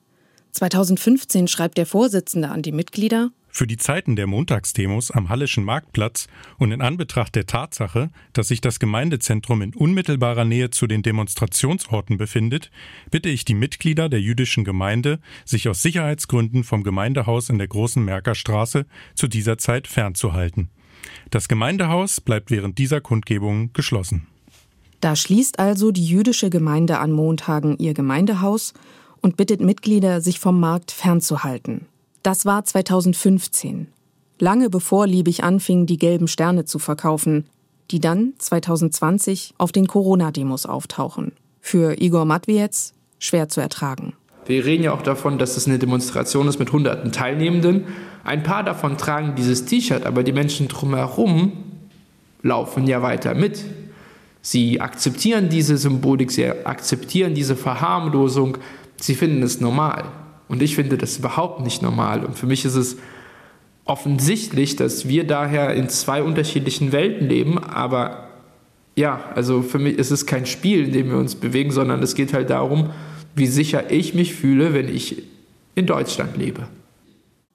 [0.53, 6.29] 2015 schreibt der Vorsitzende an die Mitglieder für die Zeiten der Montagsdemos am Halleschen Marktplatz
[6.59, 12.18] und in Anbetracht der Tatsache, dass sich das Gemeindezentrum in unmittelbarer Nähe zu den Demonstrationsorten
[12.18, 12.71] befindet,
[13.11, 18.05] bitte ich die Mitglieder der jüdischen Gemeinde, sich aus Sicherheitsgründen vom Gemeindehaus in der Großen
[18.05, 20.71] Merkerstraße zu dieser Zeit fernzuhalten.
[21.31, 24.29] Das Gemeindehaus bleibt während dieser Kundgebung geschlossen.
[25.01, 28.73] Da schließt also die jüdische Gemeinde an Montagen ihr Gemeindehaus
[29.21, 31.87] und bittet Mitglieder, sich vom Markt fernzuhalten.
[32.22, 33.88] Das war 2015,
[34.38, 37.46] lange bevor Liebig anfing, die gelben Sterne zu verkaufen,
[37.90, 41.33] die dann 2020 auf den Corona-Demos auftauchen.
[41.61, 44.14] Für Igor Matwiez schwer zu ertragen.
[44.46, 47.85] Wir reden ja auch davon, dass es eine Demonstration ist mit hunderten Teilnehmenden.
[48.24, 51.52] Ein paar davon tragen dieses T-Shirt, aber die Menschen drumherum
[52.42, 53.64] laufen ja weiter mit.
[54.40, 58.57] Sie akzeptieren diese Symbolik, sie akzeptieren diese Verharmlosung,
[58.96, 60.04] sie finden es normal.
[60.49, 62.25] Und ich finde das überhaupt nicht normal.
[62.25, 62.97] Und für mich ist es
[63.85, 67.59] offensichtlich, dass wir daher in zwei unterschiedlichen Welten leben.
[67.59, 68.29] Aber
[68.97, 72.15] ja, also für mich ist es kein Spiel, in dem wir uns bewegen, sondern es
[72.15, 72.91] geht halt darum,
[73.35, 75.23] wie sicher ich mich fühle, wenn ich
[75.75, 76.67] in Deutschland lebe.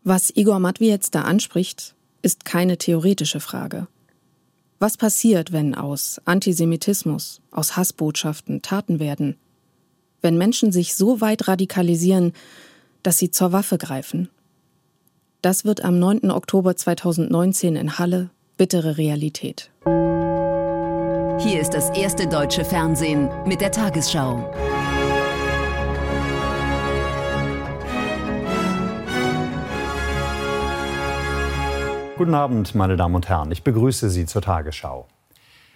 [0.04, 3.88] Was Igor Matwiez da anspricht, ist keine theoretische Frage.
[4.80, 9.38] Was passiert, wenn aus Antisemitismus, aus Hassbotschaften Taten werden?
[10.22, 12.34] Wenn Menschen sich so weit radikalisieren,
[13.04, 14.30] dass sie zur Waffe greifen.
[15.42, 16.32] Das wird am 9.
[16.32, 19.70] Oktober 2019 in Halle bittere Realität.
[19.86, 24.50] Hier ist das erste deutsche Fernsehen mit der Tagesschau.
[32.16, 33.52] Guten Abend, meine Damen und Herren.
[33.52, 35.08] Ich begrüße Sie zur Tagesschau.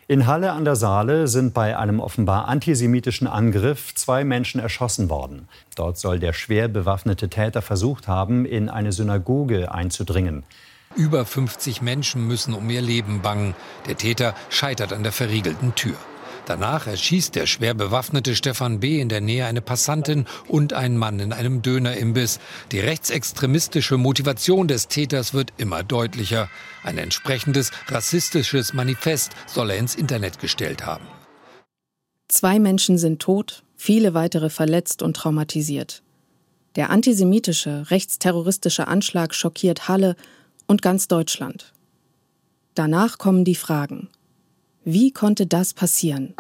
[0.10, 5.50] In Halle an der Saale sind bei einem offenbar antisemitischen Angriff zwei Menschen erschossen worden.
[5.76, 10.44] Dort soll der schwer bewaffnete Täter versucht haben, in eine Synagoge einzudringen.
[10.96, 13.54] Über 50 Menschen müssen um ihr Leben bangen.
[13.86, 15.96] Der Täter scheitert an der verriegelten Tür.
[16.48, 19.02] Danach erschießt der schwer bewaffnete Stefan B.
[19.02, 22.40] in der Nähe eine Passantin und einen Mann in einem Dönerimbiss.
[22.72, 26.48] Die rechtsextremistische Motivation des Täters wird immer deutlicher.
[26.84, 31.06] Ein entsprechendes rassistisches Manifest soll er ins Internet gestellt haben.
[32.30, 36.02] Zwei Menschen sind tot, viele weitere verletzt und traumatisiert.
[36.78, 40.16] Der antisemitische, rechtsterroristische Anschlag schockiert Halle
[40.66, 41.74] und ganz Deutschland.
[42.74, 44.08] Danach kommen die Fragen.
[44.90, 46.34] Wie konnte das passieren?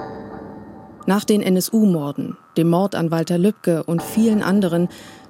[1.05, 4.87] Nach den NSU-Morden, dem Mord an Walter Lübcke und vielen anderen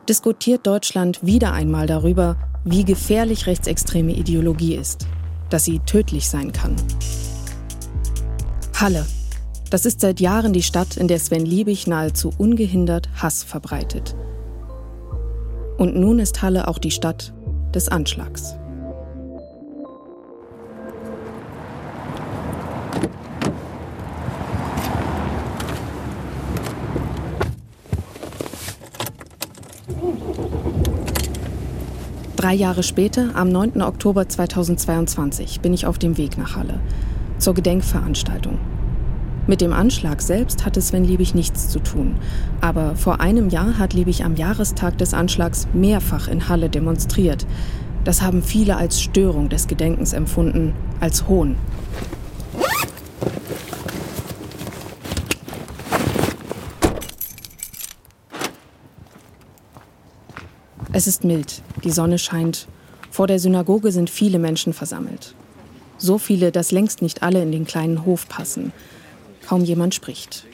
[0.08, 5.08] diskutiert Deutschland wieder einmal darüber, wie gefährlich rechtsextreme Ideologie ist,
[5.49, 6.75] dass sie tödlich sein kann.
[8.75, 9.03] Halle.
[9.71, 14.15] Das ist seit Jahren die Stadt, in der Sven Liebig nahezu ungehindert Hass verbreitet.
[15.80, 17.34] Und nun ist Halle auch die Stadt
[17.73, 18.53] des Anschlags.
[32.48, 33.82] Drei Jahre später, am 9.
[33.82, 36.80] Oktober 2022, bin ich auf dem Weg nach Halle
[37.40, 38.58] zur Gedenkveranstaltung.
[39.48, 42.16] Mit dem Anschlag selbst hatte Sven Liebig nichts zu tun.
[42.62, 47.46] Aber vor einem Jahr hat Liebig am Jahrestag des Anschlags mehrfach in Halle demonstriert.
[48.06, 51.58] Das haben viele als Störung des Gedenkens empfunden, als Hohn.
[60.98, 62.68] Es ist mild, die Sonne scheint.
[63.12, 65.36] Vor der Synagoge sind viele Menschen versammelt.
[66.00, 68.74] So viele, dass längst nicht alle in den kleinen Hof passen.
[69.48, 70.48] Kaum jemand spricht.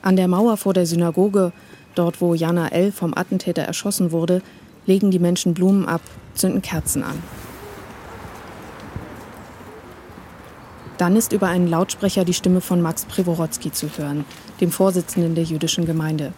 [0.00, 1.52] An der Mauer vor der Synagoge,
[1.94, 2.90] dort wo Jana L.
[2.90, 4.40] vom Attentäter erschossen wurde,
[4.86, 6.00] legen die Menschen Blumen ab,
[6.34, 7.22] zünden Kerzen an.
[10.96, 14.24] Dann ist über einen Lautsprecher die Stimme von Max Preworodzki zu hören,
[14.62, 16.32] dem Vorsitzenden der jüdischen Gemeinde.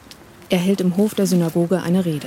[0.51, 2.27] Er hält im Hof der Synagoge eine Rede.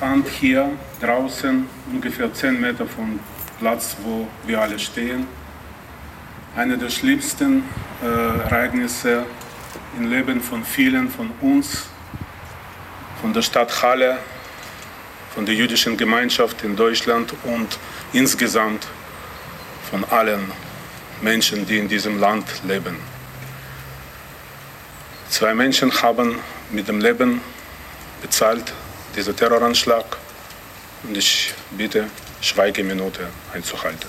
[0.00, 0.70] Fand hier
[1.02, 3.20] draußen, ungefähr zehn Meter vom
[3.58, 5.26] Platz, wo wir alle stehen,
[6.56, 7.64] eine der schlimmsten
[8.02, 9.26] äh, Ereignisse
[9.98, 11.90] im Leben von vielen von uns,
[13.20, 14.16] von der Stadt Halle,
[15.34, 17.78] von der jüdischen Gemeinschaft in Deutschland und
[18.14, 18.86] insgesamt
[19.90, 20.50] von allen
[21.20, 22.96] Menschen, die in diesem Land leben.
[25.28, 26.36] Zwei Menschen haben
[26.70, 27.42] mit dem Leben
[28.22, 28.72] bezahlt
[29.16, 30.04] diesen Terroranschlag
[31.04, 32.06] und ich bitte,
[32.40, 34.08] Schweigeminute einzuhalten.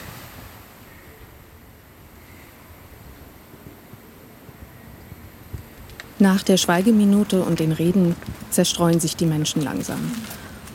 [6.20, 8.16] Nach der Schweigeminute und den Reden
[8.52, 10.12] zerstreuen sich die Menschen langsam.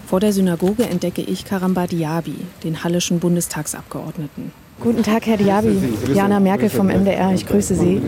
[0.08, 4.65] Vor der Synagoge entdecke ich Karamba Diaby, den hallischen Bundestagsabgeordneten.
[4.80, 5.78] Guten Tag, Herr Diaby.
[6.14, 8.02] Jana Merkel vom MDR, ich grüße Sie.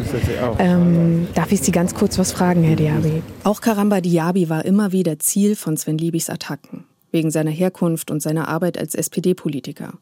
[0.58, 3.22] Ähm, darf ich Sie ganz kurz was fragen, Herr Diaby?
[3.42, 8.20] Auch Karamba Diaby war immer wieder Ziel von Sven Liebigs Attacken, wegen seiner Herkunft und
[8.20, 9.94] seiner Arbeit als SPD-Politiker.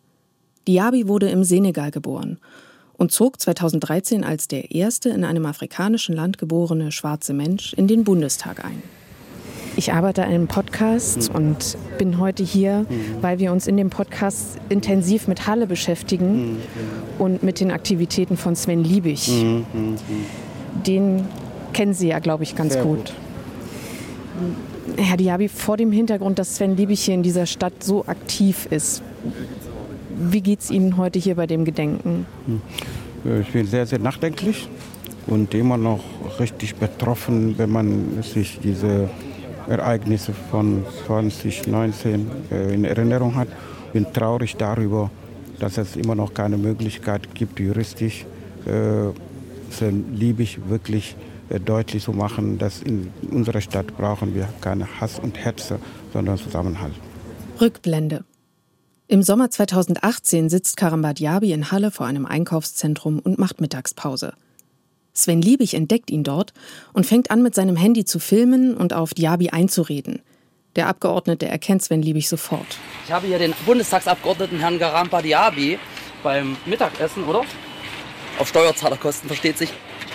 [0.67, 2.39] Diaby wurde im Senegal geboren
[2.95, 8.03] und zog 2013 als der erste in einem afrikanischen Land geborene schwarze Mensch in den
[8.03, 8.83] Bundestag ein.
[9.79, 12.87] Ich arbeite an einem Podcast und bin heute hier,
[13.21, 16.57] weil wir uns in dem Podcast intensiv mit Halle beschäftigen
[17.19, 19.31] und mit den Aktivitäten von Sven Liebig.
[20.87, 21.27] Den
[21.75, 23.13] kennen Sie ja, glaube ich, ganz Sehr gut.
[24.97, 29.03] Herr Diaby, vor dem Hintergrund, dass Sven Liebig hier in dieser Stadt so aktiv ist,
[30.19, 32.25] wie geht es Ihnen heute hier bei dem Gedenken?
[33.43, 34.71] Ich bin sehr, sehr nachdenklich
[35.27, 36.01] und immer noch
[36.41, 39.11] richtig betroffen, wenn man sich diese
[39.69, 43.49] Ereignisse von 2019 äh, in Erinnerung hat.
[43.93, 45.11] Bin traurig darüber,
[45.59, 48.27] dass es immer noch keine Möglichkeit gibt, juristisch
[48.67, 49.11] äh,
[50.13, 51.17] liebig wirklich
[51.49, 55.79] äh, deutlich zu machen, dass in unserer Stadt brauchen wir keine Hass und Hetze,
[56.13, 56.95] sondern Zusammenhalt.
[57.61, 58.25] Rückblende.
[59.09, 64.33] Im Sommer 2018 sitzt Karamba Diaby in Halle vor einem Einkaufszentrum und macht Mittagspause.
[65.17, 66.53] Sven Liebig entdeckt ihn dort
[66.93, 70.21] und fängt an, mit seinem Handy zu filmen und auf Diaby einzureden.
[70.77, 72.67] Der Abgeordnete erkennt Sven Liebig sofort.
[73.07, 75.79] Ich habe hier den Bundestagsabgeordneten Herrn Garampa Diaby
[76.23, 77.45] beim Mittagessen, oder?
[78.39, 79.71] Auf Steuerzahlerkosten, versteht sich.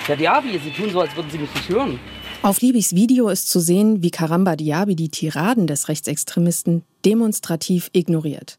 [0.06, 2.00] Herr Diaby, Sie tun so, als würden Sie mich nicht hören.
[2.44, 8.58] Auf Liebigs Video ist zu sehen, wie Karamba Diaby die Tiraden des Rechtsextremisten demonstrativ ignoriert.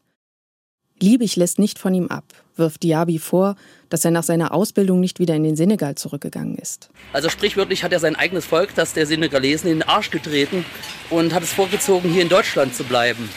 [0.99, 2.23] Liebig lässt nicht von ihm ab,
[2.55, 3.55] wirft Diaby vor,
[3.89, 6.89] dass er nach seiner Ausbildung nicht wieder in den Senegal zurückgegangen ist.
[7.11, 10.65] Also sprichwörtlich hat er sein eigenes Volk, das der Senegalesen, in den Arsch getreten
[11.09, 13.29] und hat es vorgezogen, hier in Deutschland zu bleiben.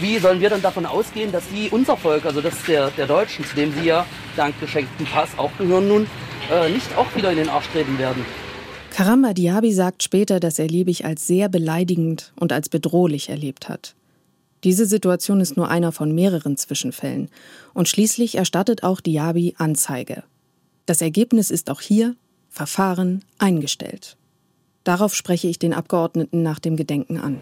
[0.00, 3.44] Wie sollen wir dann davon ausgehen, dass die, unser Volk, also das der, der Deutschen,
[3.44, 6.06] zu dem Sie ja dank geschenkten Pass auch gehören nun,
[6.50, 8.24] äh, nicht auch wieder in den Arsch treten werden?
[8.90, 13.94] Karamba Diaby sagt später, dass er Liebig als sehr beleidigend und als bedrohlich erlebt hat.
[14.64, 17.28] Diese Situation ist nur einer von mehreren Zwischenfällen
[17.74, 20.24] und schließlich erstattet auch Diaby Anzeige.
[20.86, 22.16] Das Ergebnis ist auch hier
[22.48, 24.16] Verfahren eingestellt.
[24.82, 27.40] Darauf spreche ich den Abgeordneten nach dem Gedenken an.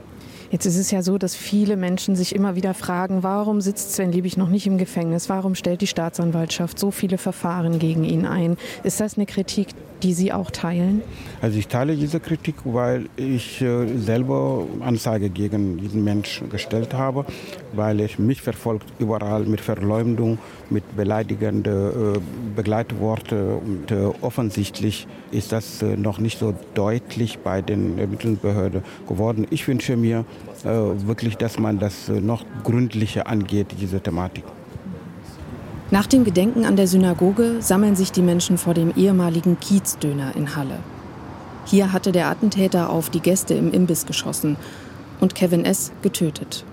[0.51, 4.13] Jetzt ist es ja so, dass viele Menschen sich immer wieder fragen, warum sitzt Sven
[4.13, 5.29] Liebig noch nicht im Gefängnis?
[5.29, 8.57] Warum stellt die Staatsanwaltschaft so viele Verfahren gegen ihn ein?
[8.85, 9.69] Ist das eine Kritik,
[10.03, 11.03] die Sie auch teilen?
[11.41, 17.25] Also ich teile diese Kritik, weil ich äh, selber Anzeige gegen diesen Menschen gestellt habe,
[17.73, 20.39] weil ich mich verfolgt überall mit Verleumdung,
[20.71, 22.19] mit beleidigenden äh,
[22.55, 29.47] Begleitworten und äh, offensichtlich ist das noch nicht so deutlich bei den Ermittlungsbehörden geworden.
[29.51, 30.25] Ich wünsche mir
[30.63, 34.45] wirklich, dass man das noch gründlicher angeht, diese Thematik.
[35.93, 40.57] Nach dem Gedenken an der Synagoge sammeln sich die Menschen vor dem ehemaligen Kiezdöner in
[40.57, 40.79] Halle.
[41.67, 44.57] Hier hatte der Attentäter auf die Gäste im Imbiss geschossen
[45.21, 45.93] und Kevin S.
[46.01, 46.65] getötet.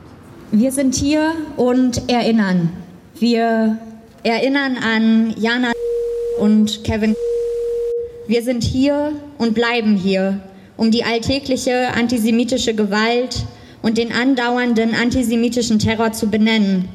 [0.52, 2.70] Wir sind hier und erinnern.
[3.20, 3.78] Wir
[4.24, 5.74] erinnern an Jana
[6.40, 7.14] und Kevin.
[8.26, 10.40] Wir sind hier und bleiben hier,
[10.78, 13.44] um die alltägliche antisemitische Gewalt
[13.82, 16.88] und den andauernden antisemitischen Terror zu benennen,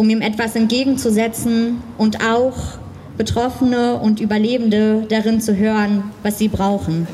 [0.00, 2.56] um ihm etwas entgegenzusetzen und auch
[3.18, 7.06] Betroffene und Überlebende darin zu hören, was sie brauchen.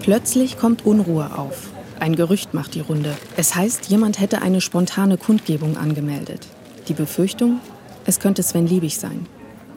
[0.00, 1.68] Plötzlich kommt Unruhe auf.
[2.00, 3.14] Ein Gerücht macht die Runde.
[3.36, 6.46] Es heißt, jemand hätte eine spontane Kundgebung angemeldet.
[6.88, 7.60] Die Befürchtung,
[8.06, 9.26] es könnte Sven Liebig sein.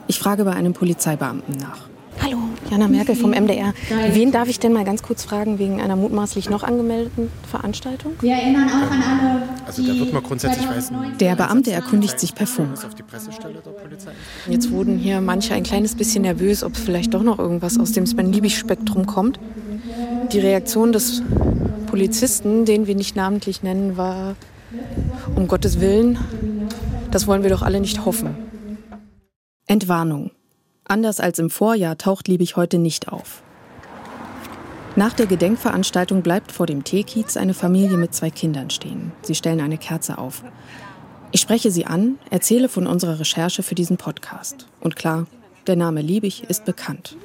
[0.06, 1.80] Ich frage bei einem Polizeibeamten nach.
[2.22, 2.38] Hallo,
[2.70, 3.74] Jana Merkel vom MDR.
[4.12, 8.12] Wen darf ich denn mal ganz kurz fragen wegen einer mutmaßlich noch angemeldeten Veranstaltung?
[8.20, 9.42] Wir erinnern auch an alle.
[9.66, 10.96] Also da wird man grundsätzlich wissen.
[11.18, 12.78] Der Beamte erkundigt sich per Funk.
[14.48, 18.06] Jetzt wurden hier manche ein kleines bisschen nervös, ob vielleicht doch noch irgendwas aus dem
[18.06, 19.40] Sven-Liebig-Spektrum kommt.
[20.32, 21.22] Die Reaktion des
[21.86, 24.36] Polizisten, den wir nicht namentlich nennen, war,
[25.34, 26.18] um Gottes Willen,
[27.10, 28.36] das wollen wir doch alle nicht hoffen.
[29.66, 30.30] Entwarnung.
[30.90, 33.44] Anders als im Vorjahr taucht Liebig heute nicht auf.
[34.96, 39.12] Nach der Gedenkveranstaltung bleibt vor dem Teekiez eine Familie mit zwei Kindern stehen.
[39.22, 40.42] Sie stellen eine Kerze auf.
[41.30, 44.66] Ich spreche sie an, erzähle von unserer Recherche für diesen Podcast.
[44.80, 45.26] Und klar,
[45.68, 47.16] der Name Liebig ist bekannt.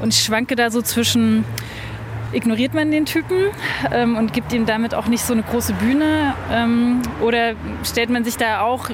[0.00, 1.44] Und ich schwanke da so zwischen,
[2.32, 3.46] ignoriert man den Typen
[3.90, 8.22] ähm, und gibt ihm damit auch nicht so eine große Bühne ähm, oder stellt man
[8.22, 8.88] sich da auch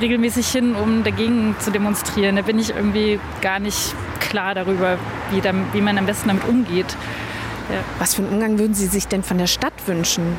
[0.00, 2.36] regelmäßig hin, um dagegen zu demonstrieren.
[2.36, 4.98] Da bin ich irgendwie gar nicht klar darüber,
[5.30, 6.96] wie, da, wie man am besten damit umgeht.
[7.70, 7.78] Ja.
[7.98, 10.36] Was für einen Umgang würden Sie sich denn von der Stadt wünschen?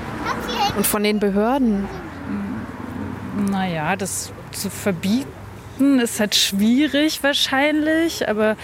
[0.75, 1.87] Und von den Behörden?
[3.49, 8.55] Naja, das zu verbieten ist halt schwierig wahrscheinlich, aber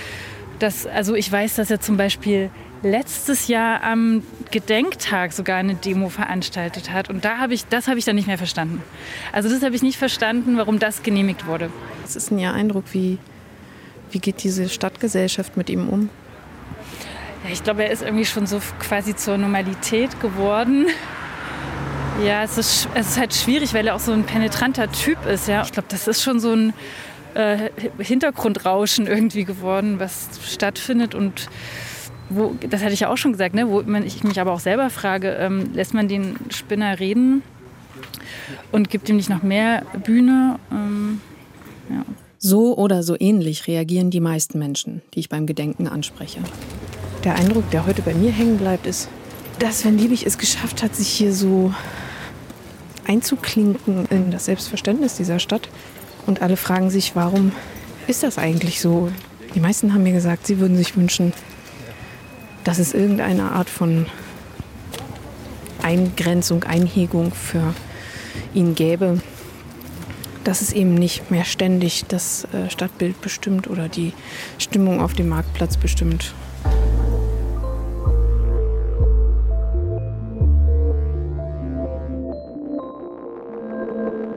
[0.60, 2.50] das, also ich weiß, dass er zum Beispiel
[2.84, 7.10] letztes Jahr am Gedenktag sogar eine Demo veranstaltet hat.
[7.10, 8.84] Und da habe ich, das habe ich dann nicht mehr verstanden.
[9.32, 11.72] Also das habe ich nicht verstanden, warum das genehmigt wurde.
[12.04, 12.86] Was ist denn Ihr Eindruck?
[12.92, 13.18] Wie,
[14.12, 16.10] wie geht diese Stadtgesellschaft mit ihm um?
[17.44, 20.88] Ja, ich glaube, er ist irgendwie schon so quasi zur Normalität geworden.
[22.24, 25.48] Ja, es ist, es ist halt schwierig, weil er auch so ein penetranter Typ ist.
[25.48, 25.64] Ja.
[25.64, 26.74] Ich glaube, das ist schon so ein
[27.34, 31.16] äh, Hintergrundrauschen irgendwie geworden, was stattfindet.
[31.16, 31.50] Und
[32.36, 34.90] wo, das hatte ich ja auch schon gesagt, ne, wo ich mich aber auch selber
[34.90, 37.44] frage, ähm, lässt man den Spinner reden
[38.72, 40.60] und gibt ihm nicht noch mehr Bühne?
[40.72, 41.22] Ähm,
[41.90, 42.04] ja.
[42.38, 46.40] So oder so ähnlich reagieren die meisten Menschen, die ich beim Gedenken anspreche.
[47.24, 49.08] Der Eindruck, der heute bei mir hängen bleibt, ist,
[49.60, 51.74] dass wenn Liebig es geschafft hat, sich hier so
[53.08, 55.70] einzuklinken in das Selbstverständnis dieser Stadt.
[56.26, 57.52] Und alle fragen sich, warum
[58.08, 59.10] ist das eigentlich so?
[59.56, 61.34] Die meisten haben mir gesagt, sie würden sich wünschen,
[62.64, 64.06] dass es irgendeine Art von
[65.82, 67.74] Eingrenzung, Einhegung für
[68.54, 69.22] ihn gäbe,
[70.44, 74.14] dass es eben nicht mehr ständig das äh, Stadtbild bestimmt oder die
[74.58, 76.34] Stimmung auf dem Marktplatz bestimmt.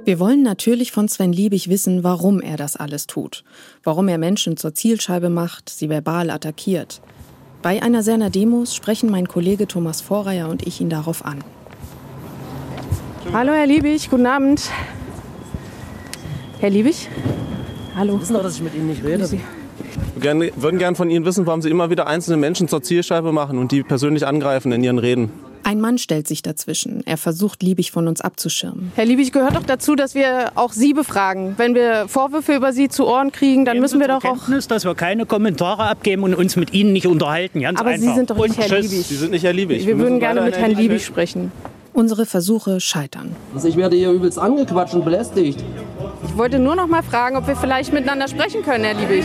[0.05, 3.43] Wir wollen natürlich von Sven Liebig wissen, warum er das alles tut.
[3.83, 7.01] Warum er Menschen zur Zielscheibe macht, sie verbal attackiert.
[7.63, 11.43] Bei einer seiner Demos sprechen mein Kollege Thomas Vorreier und ich ihn darauf an.
[13.33, 14.71] Hallo Herr Liebig, guten Abend.
[16.61, 17.09] Herr Liebig?
[17.97, 18.15] Hallo.
[18.15, 19.29] Sie wissen doch, dass ich mit Ihnen nicht rede.
[20.17, 23.59] Wir würden gerne von Ihnen wissen, warum Sie immer wieder einzelne Menschen zur Zielscheibe machen
[23.59, 25.31] und die persönlich angreifen in Ihren Reden.
[25.67, 27.03] Ein Mann stellt sich dazwischen.
[27.07, 28.93] Er versucht, Liebig von uns abzuschirmen.
[28.95, 31.55] Herr Liebig, gehört doch dazu, dass wir auch Sie befragen.
[31.57, 34.47] Wenn wir Vorwürfe über Sie zu Ohren kriegen, dann müssen wir doch auch...
[34.47, 37.63] Kenntnis, dass wir keine Kommentare abgeben und uns mit Ihnen nicht unterhalten.
[37.63, 38.07] Ganz Aber einfach.
[38.07, 38.79] Sie sind doch nicht und Herr.
[38.79, 39.07] Liebig.
[39.09, 39.85] Sie sind nicht Herr Liebig.
[39.85, 41.51] Wir würden gerne mit Herrn Liebig sprechen.
[41.93, 43.35] Unsere Versuche scheitern.
[43.53, 45.65] Also ich werde hier übelst angequatscht und belästigt.
[46.29, 49.25] Ich wollte nur noch mal fragen, ob wir vielleicht miteinander sprechen können, Herr Liebig.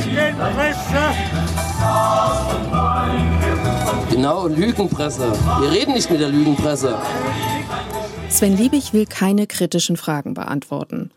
[4.10, 5.32] Genau, Lügenpresse.
[5.62, 6.98] Wir reden nicht mit der Lügenpresse.
[8.30, 11.12] Sven Liebig will keine kritischen Fragen beantworten.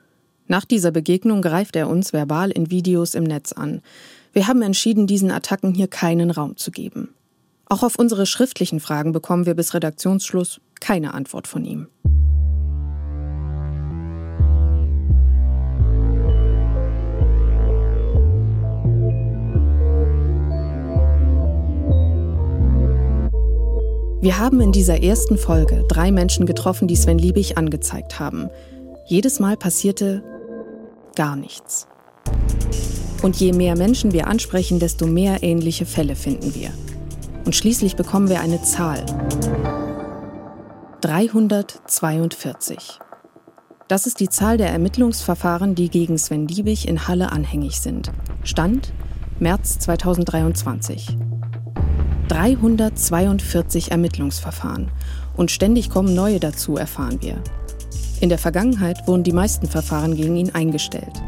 [0.46, 3.82] Nach dieser Begegnung greift er uns verbal in Videos im Netz an.
[4.32, 7.14] Wir haben entschieden, diesen Attacken hier keinen Raum zu geben.
[7.66, 11.88] Auch auf unsere schriftlichen Fragen bekommen wir bis Redaktionsschluss keine Antwort von ihm.
[24.24, 28.48] Wir haben in dieser ersten Folge drei Menschen getroffen, die Sven Liebig angezeigt haben.
[29.04, 30.24] Jedes Mal passierte
[31.14, 31.86] gar nichts.
[33.20, 36.70] Und je mehr Menschen wir ansprechen, desto mehr ähnliche Fälle finden wir.
[37.44, 39.04] Und schließlich bekommen wir eine Zahl.
[41.02, 42.98] 342.
[43.88, 48.10] Das ist die Zahl der Ermittlungsverfahren, die gegen Sven Liebig in Halle anhängig sind.
[48.42, 48.94] Stand
[49.38, 51.18] März 2023.
[52.28, 54.90] 342 Ermittlungsverfahren.
[55.36, 57.36] Und ständig kommen neue dazu, erfahren wir.
[58.20, 61.22] In der Vergangenheit wurden die meisten Verfahren gegen ihn eingestellt.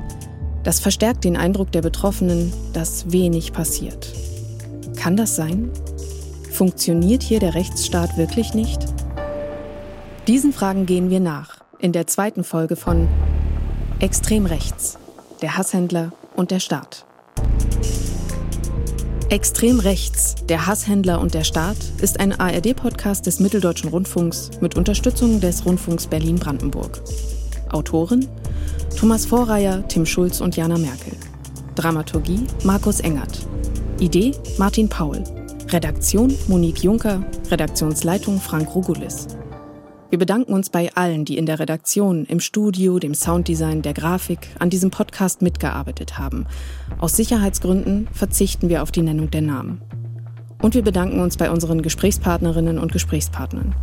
[0.62, 4.12] Das verstärkt den Eindruck der Betroffenen, dass wenig passiert.
[4.96, 5.70] Kann das sein?
[6.50, 8.80] Funktioniert hier der Rechtsstaat wirklich nicht?
[10.26, 13.06] Diesen Fragen gehen wir nach in der zweiten Folge von
[14.00, 14.98] Extrem rechts,
[15.40, 17.06] der Hasshändler und der Staat.
[19.28, 25.40] Extrem rechts, der Hasshändler und der Staat ist ein ARD-Podcast des Mitteldeutschen Rundfunks mit Unterstützung
[25.40, 27.02] des Rundfunks Berlin-Brandenburg.
[27.70, 28.28] Autoren
[28.96, 31.14] Thomas Vorreier, Tim Schulz und Jana Merkel.
[31.74, 33.44] Dramaturgie Markus Engert.
[33.98, 35.24] Idee Martin Paul.
[35.70, 37.20] Redaktion Monique Juncker.
[37.50, 39.26] Redaktionsleitung Frank Rugulis.
[40.08, 44.48] Wir bedanken uns bei allen, die in der Redaktion, im Studio, dem Sounddesign, der Grafik
[44.60, 46.46] an diesem Podcast mitgearbeitet haben.
[46.98, 49.80] Aus Sicherheitsgründen verzichten wir auf die Nennung der Namen.
[50.62, 53.74] Und wir bedanken uns bei unseren Gesprächspartnerinnen und Gesprächspartnern.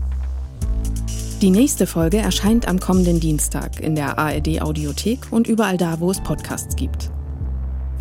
[1.41, 6.09] Die nächste Folge erscheint am kommenden Dienstag in der ARD Audiothek und überall da, wo
[6.09, 7.11] es Podcasts gibt.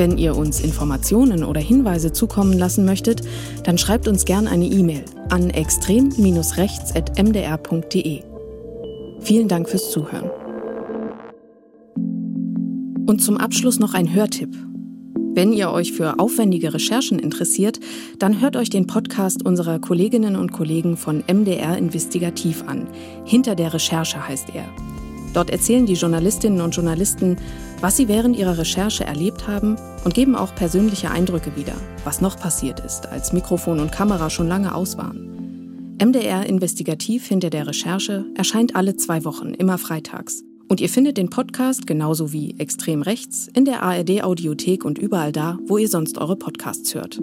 [0.02, 3.22] Wenn ihr uns Informationen oder Hinweise zukommen lassen möchtet,
[3.62, 8.22] dann schreibt uns gern eine E-Mail an extrem-rechts.mdr.de.
[9.20, 10.28] Vielen Dank fürs Zuhören.
[13.06, 14.56] Und zum Abschluss noch ein Hörtipp.
[15.34, 17.78] Wenn ihr euch für aufwendige Recherchen interessiert,
[18.18, 22.88] dann hört euch den Podcast unserer Kolleginnen und Kollegen von MDR Investigativ an.
[23.24, 24.64] Hinter der Recherche heißt er.
[25.34, 27.36] Dort erzählen die Journalistinnen und Journalisten,
[27.80, 31.74] was sie während ihrer Recherche erlebt haben und geben auch persönliche Eindrücke wieder,
[32.04, 35.96] was noch passiert ist, als Mikrofon und Kamera schon lange aus waren.
[36.02, 40.42] MDR Investigativ hinter der Recherche erscheint alle zwei Wochen, immer freitags.
[40.68, 45.30] Und ihr findet den Podcast genauso wie Extrem Rechts in der ARD Audiothek und überall
[45.30, 47.20] da, wo ihr sonst eure Podcasts hört.